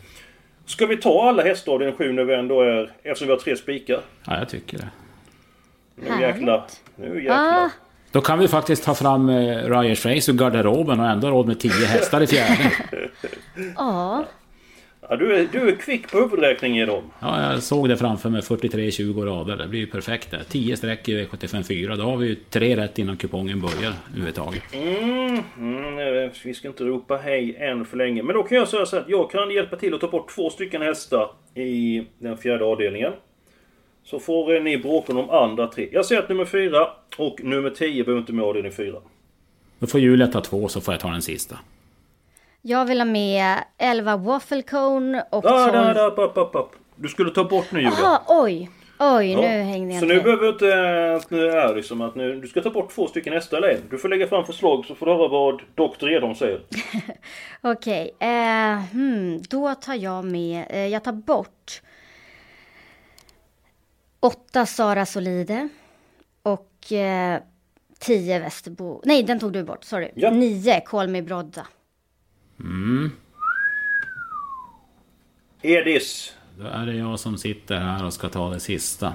Ska 0.66 0.86
vi 0.86 0.96
ta 0.96 1.28
alla 1.28 1.42
hästar 1.42 1.72
av 1.72 1.78
den 1.78 1.92
sju 1.92 2.12
när 2.12 2.24
vi 2.24 2.34
ändå 2.34 2.60
är... 2.60 2.92
Eftersom 3.02 3.26
vi 3.26 3.32
har 3.32 3.40
tre 3.40 3.56
spikar. 3.56 4.00
Ja, 4.26 4.38
jag 4.38 4.48
tycker 4.48 4.78
det. 4.78 4.88
Nu 5.94 6.20
jäklar. 6.20 6.64
Nu 6.96 7.16
jäklar. 7.16 7.36
Ah, 7.36 7.70
Då 8.14 8.20
kan 8.20 8.38
vi 8.38 8.48
faktiskt 8.48 8.84
ta 8.84 8.94
fram 8.94 9.28
eh, 9.28 9.70
Ryers 9.70 10.06
Race 10.06 10.32
ur 10.32 10.36
garderoben 10.36 11.00
och 11.00 11.06
ändå 11.06 11.30
råd 11.30 11.46
med 11.46 11.60
10 11.60 11.70
hästar 11.70 12.20
i 12.20 12.26
fjärde. 12.26 12.70
ja, 13.76 14.24
Ja, 15.08 15.16
du, 15.16 15.36
är, 15.36 15.48
du 15.52 15.68
är 15.68 15.76
kvick 15.76 16.10
på 16.10 16.18
huvudräkning 16.18 16.78
i 16.78 16.86
dem. 16.86 17.02
Ja, 17.20 17.52
jag 17.52 17.62
såg 17.62 17.88
det 17.88 17.96
framför 17.96 18.30
mig. 18.30 18.40
43-20 18.40 19.24
rader. 19.24 19.56
Det 19.56 19.68
blir 19.68 19.80
ju 19.80 19.86
perfekt 19.86 20.30
det. 20.30 20.44
10 20.44 20.76
streck 20.76 21.08
i 21.08 21.24
V75 21.24 21.62
4. 21.62 21.96
Då 21.96 22.02
har 22.02 22.16
vi 22.16 22.26
ju 22.26 22.34
tre 22.34 22.76
rätt 22.76 22.98
innan 22.98 23.16
kupongen 23.16 23.60
börjar 23.60 23.92
överhuvudtaget. 24.10 24.62
Mm, 24.72 25.42
mm, 25.58 26.30
vi 26.44 26.54
ska 26.54 26.68
inte 26.68 26.84
ropa 26.84 27.16
hej 27.16 27.56
än 27.56 27.84
för 27.84 27.96
länge. 27.96 28.22
Men 28.22 28.36
då 28.36 28.42
kan 28.42 28.58
jag 28.58 28.68
säga 28.68 28.86
så 28.86 28.96
att 28.96 29.08
jag 29.08 29.30
kan 29.30 29.50
hjälpa 29.50 29.76
till 29.76 29.94
att 29.94 30.00
ta 30.00 30.08
bort 30.08 30.34
två 30.34 30.50
stycken 30.50 30.82
hästar 30.82 31.30
i 31.54 32.06
den 32.18 32.36
fjärde 32.36 32.64
avdelningen. 32.64 33.12
Så 34.04 34.18
får 34.18 34.60
ni 34.60 34.78
bråka 34.78 35.12
om 35.12 35.18
de 35.18 35.30
andra 35.30 35.66
tre. 35.66 35.88
Jag 35.92 36.06
säger 36.06 36.22
att 36.22 36.28
nummer 36.28 36.44
fyra 36.44 36.88
och 37.18 37.40
nummer 37.44 37.70
10 37.70 38.04
behöver 38.04 38.20
inte 38.20 38.32
med 38.32 38.44
avdelning 38.44 38.72
fyra. 38.72 38.96
Då 39.78 39.86
får 39.86 40.00
Julia 40.00 40.26
ta 40.26 40.40
två 40.40 40.68
så 40.68 40.80
får 40.80 40.94
jag 40.94 41.00
ta 41.00 41.08
den 41.08 41.22
sista. 41.22 41.58
Jag 42.62 42.84
vill 42.84 43.00
ha 43.00 43.04
med 43.04 43.58
11 43.78 44.16
waffle 44.16 44.62
cone 44.62 45.24
och 45.30 45.44
Ah, 45.46 45.64
12... 45.66 45.72
där, 45.72 45.94
där, 45.94 46.06
upp, 46.22 46.36
upp, 46.36 46.54
upp. 46.54 46.70
Du 46.96 47.08
skulle 47.08 47.30
ta 47.30 47.44
bort 47.44 47.72
nu 47.72 47.78
Julia. 47.78 47.94
Jaha, 48.02 48.20
oj. 48.28 48.70
Oj, 48.98 49.30
Ja. 49.32 49.40
nu 49.40 49.46
hängde 49.46 49.94
jag 49.94 50.00
Så 50.00 50.06
nu 50.06 50.20
behöver 50.20 50.42
du 50.42 50.48
inte... 50.48 50.68
eh, 50.74 51.16
att 51.16 51.30
Nu 51.30 51.48
är 51.50 51.74
det 51.74 51.82
som 51.82 52.00
att 52.00 52.14
nu, 52.14 52.40
du 52.40 52.48
ska 52.48 52.60
ta 52.60 52.70
bort 52.70 52.94
två 52.94 53.06
stycken 53.06 53.32
nästa 53.34 53.58
led. 53.60 53.78
Du 53.90 53.98
får 53.98 54.08
lägga 54.08 54.26
fram 54.26 54.44
förslag 54.44 54.84
så 54.86 54.94
får 54.94 55.06
du 55.06 55.12
höra 55.12 55.28
vad 55.28 55.62
Dr. 55.74 56.08
Edholm 56.10 56.34
säger. 56.34 56.60
Okej, 57.60 58.14
eh, 58.18 58.84
hmm, 58.92 59.42
då 59.50 59.74
tar 59.74 59.94
jag 59.94 60.24
med, 60.24 60.64
eh, 60.70 60.86
jag 60.86 61.04
tar 61.04 61.12
bort 61.12 61.80
åtta 64.24 64.66
Sara 64.66 65.06
Solide 65.06 65.68
och 66.42 66.92
eh, 66.92 67.40
tio 67.98 68.38
Västerbo. 68.38 69.00
Nej, 69.04 69.22
den 69.22 69.40
tog 69.40 69.52
du 69.52 69.64
bort, 69.64 69.84
sorry. 69.84 70.10
Ja. 70.14 70.30
Nio 70.30 70.80
Call 70.80 71.08
Me 71.08 71.22
Brodda. 71.22 71.66
Edis. 75.62 76.32
Då 76.58 76.66
är 76.66 76.86
det 76.86 76.94
jag 76.94 77.20
som 77.20 77.38
sitter 77.38 77.76
här 77.76 78.04
och 78.04 78.12
ska 78.12 78.28
ta 78.28 78.50
det 78.50 78.60
sista. 78.60 79.12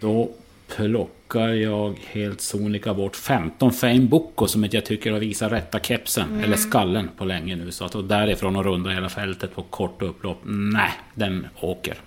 Då 0.00 0.30
plockar 0.76 1.48
jag 1.48 1.98
helt 2.06 2.40
sonika 2.40 2.94
bort 2.94 3.16
15 3.16 3.72
Fame 3.72 4.00
Boko 4.00 4.46
som 4.46 4.64
jag 4.70 4.84
tycker 4.84 5.12
har 5.12 5.18
visat 5.18 5.52
rätta 5.52 5.80
kepsen, 5.80 6.40
eller 6.44 6.56
skallen 6.56 7.10
på 7.16 7.24
länge 7.24 7.56
nu. 7.56 7.70
Så 7.70 7.84
att 7.84 7.94
och 7.94 8.04
därifrån 8.04 8.56
och 8.56 8.64
runda 8.64 8.90
hela 8.90 9.08
fältet 9.08 9.54
på 9.54 9.62
kort 9.62 10.02
upplopp, 10.02 10.38
nej, 10.44 10.90
den 11.14 11.46
åker. 11.60 11.98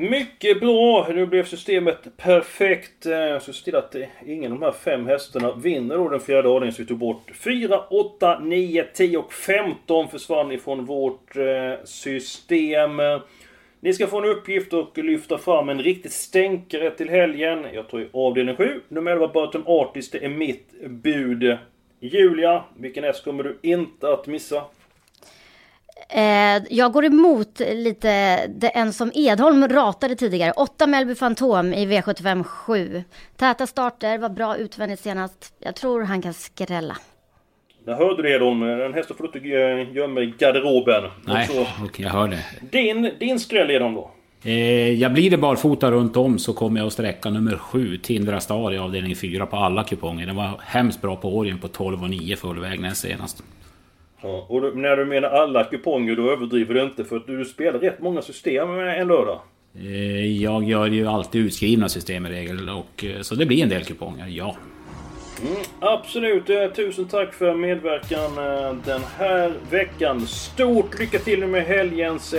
Mycket 0.00 0.60
bra! 0.60 1.08
Nu 1.14 1.26
blev 1.26 1.44
systemet 1.44 2.16
perfekt. 2.16 3.06
Eh, 3.06 3.38
så 3.38 3.52
se 3.52 3.64
till 3.64 3.76
att 3.76 3.94
ingen 4.26 4.52
av 4.52 4.58
de 4.58 4.64
här 4.64 4.72
fem 4.72 5.06
hästarna 5.06 5.54
vinner 5.54 5.96
då 5.96 6.08
den 6.08 6.20
fjärde 6.20 6.48
avdelningen 6.48 6.74
så 6.74 6.82
vi 6.82 6.88
tog 6.88 6.98
bort. 6.98 7.30
4, 7.34 7.80
8, 7.90 8.38
9, 8.38 8.84
10 8.94 9.18
och 9.18 9.32
15 9.32 10.08
försvann 10.08 10.52
ifrån 10.52 10.84
vårt 10.84 11.36
eh, 11.36 11.84
system. 11.84 13.00
Ni 13.80 13.92
ska 13.92 14.06
få 14.06 14.18
en 14.18 14.24
uppgift 14.24 14.72
och 14.72 14.98
lyfta 14.98 15.38
fram 15.38 15.68
en 15.68 15.82
riktigt 15.82 16.12
stänkare 16.12 16.90
till 16.90 17.08
helgen. 17.08 17.66
Jag 17.72 17.88
tar 17.88 18.00
i 18.00 18.08
avdelning 18.12 18.56
7. 18.56 18.80
Nummer 18.88 19.10
11 19.10 19.28
Burton 19.28 19.62
Artist, 19.66 20.12
det 20.12 20.24
är 20.24 20.28
mitt 20.28 20.82
bud. 20.86 21.56
Julia, 22.00 22.64
vilken 22.76 23.04
häst 23.04 23.24
kommer 23.24 23.42
du 23.42 23.58
inte 23.62 24.12
att 24.12 24.26
missa? 24.26 24.64
Eh, 26.10 26.62
jag 26.70 26.92
går 26.92 27.04
emot 27.04 27.60
lite 27.60 28.46
det 28.46 28.68
en 28.68 28.92
som 28.92 29.12
Edholm 29.14 29.68
ratade 29.68 30.16
tidigare. 30.16 30.52
8 30.52 30.86
Melby 30.86 31.14
Fantom 31.14 31.74
i 31.74 31.86
V75 31.86 32.44
7. 32.44 33.04
Täta 33.36 33.66
starter, 33.66 34.18
var 34.18 34.28
bra 34.28 34.56
utvändigt 34.56 35.00
senast. 35.00 35.54
Jag 35.58 35.74
tror 35.76 36.02
han 36.02 36.22
kan 36.22 36.34
skrälla. 36.34 36.96
Jag 37.86 37.96
hörde 37.96 38.22
det 38.22 38.30
Edholm, 38.30 38.60
den 38.60 38.94
hästen 38.94 39.16
får 39.16 39.28
du 39.32 39.38
inte 39.38 39.48
eh, 39.48 39.96
gömma 39.96 40.20
i 40.20 40.34
garderoben. 40.38 41.10
Nej, 41.24 41.46
så, 41.46 41.60
och 41.60 42.00
jag 42.00 42.10
hör 42.10 42.28
det. 42.28 42.44
din, 42.70 43.10
din 43.18 43.40
skräll 43.40 43.70
Edholm 43.70 43.94
då? 43.94 44.10
Eh, 44.44 44.92
jag 44.92 45.12
blir 45.12 45.30
det 45.30 45.36
barfota 45.36 45.90
runt 45.90 46.16
om 46.16 46.38
så 46.38 46.52
kommer 46.52 46.80
jag 46.80 46.86
att 46.86 46.92
sträcka 46.92 47.30
nummer 47.30 47.56
7, 47.56 47.98
Tindra 47.98 48.40
Star 48.40 48.72
i 48.72 48.78
avdelning 48.78 49.16
4 49.16 49.46
på 49.46 49.56
alla 49.56 49.84
kuponger. 49.84 50.26
Den 50.26 50.36
var 50.36 50.60
hemskt 50.60 51.02
bra 51.02 51.16
på 51.16 51.36
Orien 51.36 51.58
på 51.58 51.68
12 51.68 52.02
och 52.02 52.10
9 52.10 52.36
full 52.36 52.60
väg 52.60 52.80
näst 52.80 53.00
senast. 53.00 53.42
Ja, 54.20 54.46
och 54.48 54.60
du, 54.60 54.74
när 54.74 54.96
du 54.96 55.04
menar 55.04 55.28
alla 55.28 55.64
kuponger 55.64 56.16
då 56.16 56.30
överdriver 56.30 56.74
du 56.74 56.82
inte 56.82 57.04
för 57.04 57.16
att 57.16 57.26
du 57.26 57.44
spelar 57.44 57.78
rätt 57.78 58.00
många 58.00 58.22
system 58.22 58.70
en 58.70 59.08
lördag. 59.08 59.40
Eh, 59.74 60.42
jag 60.42 60.64
gör 60.64 60.86
ju 60.86 61.06
alltid 61.06 61.46
utskrivna 61.46 61.88
system 61.88 62.26
i 62.26 62.30
regel 62.30 62.68
och 62.68 63.04
eh, 63.04 63.20
så 63.20 63.34
det 63.34 63.46
blir 63.46 63.62
en 63.62 63.68
del 63.68 63.84
kuponger, 63.84 64.26
ja. 64.26 64.56
Absolut, 65.80 66.50
eh, 66.50 66.66
tusen 66.66 67.08
tack 67.08 67.34
för 67.34 67.54
medverkan 67.54 68.34
den 68.84 69.00
här 69.18 69.52
veckan. 69.70 70.26
Stort 70.26 70.98
lycka 70.98 71.18
till 71.18 71.46
med 71.46 71.64
helgens 71.64 72.34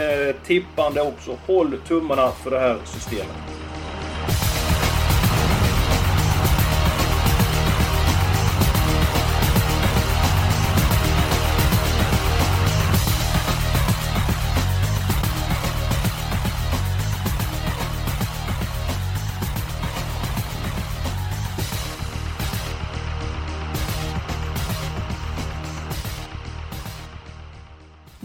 tippande 0.45 1.01
också. 1.01 1.37
Håll 1.47 1.77
tummarna 1.87 2.27
för 2.27 2.51
det 2.51 2.59
här 2.59 2.77
systemet. 2.85 3.68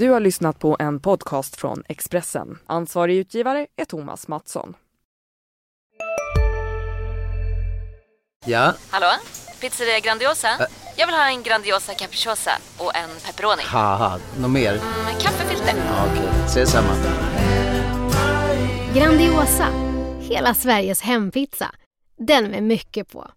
Du 0.04 0.10
har 0.10 0.20
lyssnat 0.20 0.58
på 0.58 0.76
en 0.78 1.00
podcast 1.00 1.56
från 1.56 1.82
Expressen. 1.88 2.58
Ansvarig 2.66 3.16
utgivare 3.16 3.66
är 3.76 3.84
Thomas 3.84 4.28
Mattsson. 4.28 4.76
Ja, 8.46 8.74
Hallå? 8.90 9.06
Pizzeria 9.60 10.00
Grandiosa? 10.00 10.48
Jag 10.96 11.06
vill 11.06 11.14
ha 11.14 11.28
en 11.28 11.42
Grandiosa 11.42 11.94
capriciosa 11.94 12.50
och 12.78 12.96
en 12.96 13.08
pepperoni. 13.26 13.62
haha, 13.62 14.18
något 14.40 14.50
mer? 14.50 14.72
Med 15.04 15.20
kaffefilter. 15.20 15.74
Ja, 15.76 16.06
Okej, 16.12 16.28
ses 16.46 16.70
samma. 16.70 16.94
Grandiosa, 18.94 19.68
hela 20.20 20.54
Sveriges 20.54 21.00
hempizza. 21.00 21.74
Den 22.18 22.50
med 22.50 22.62
mycket 22.62 23.12
på. 23.12 23.30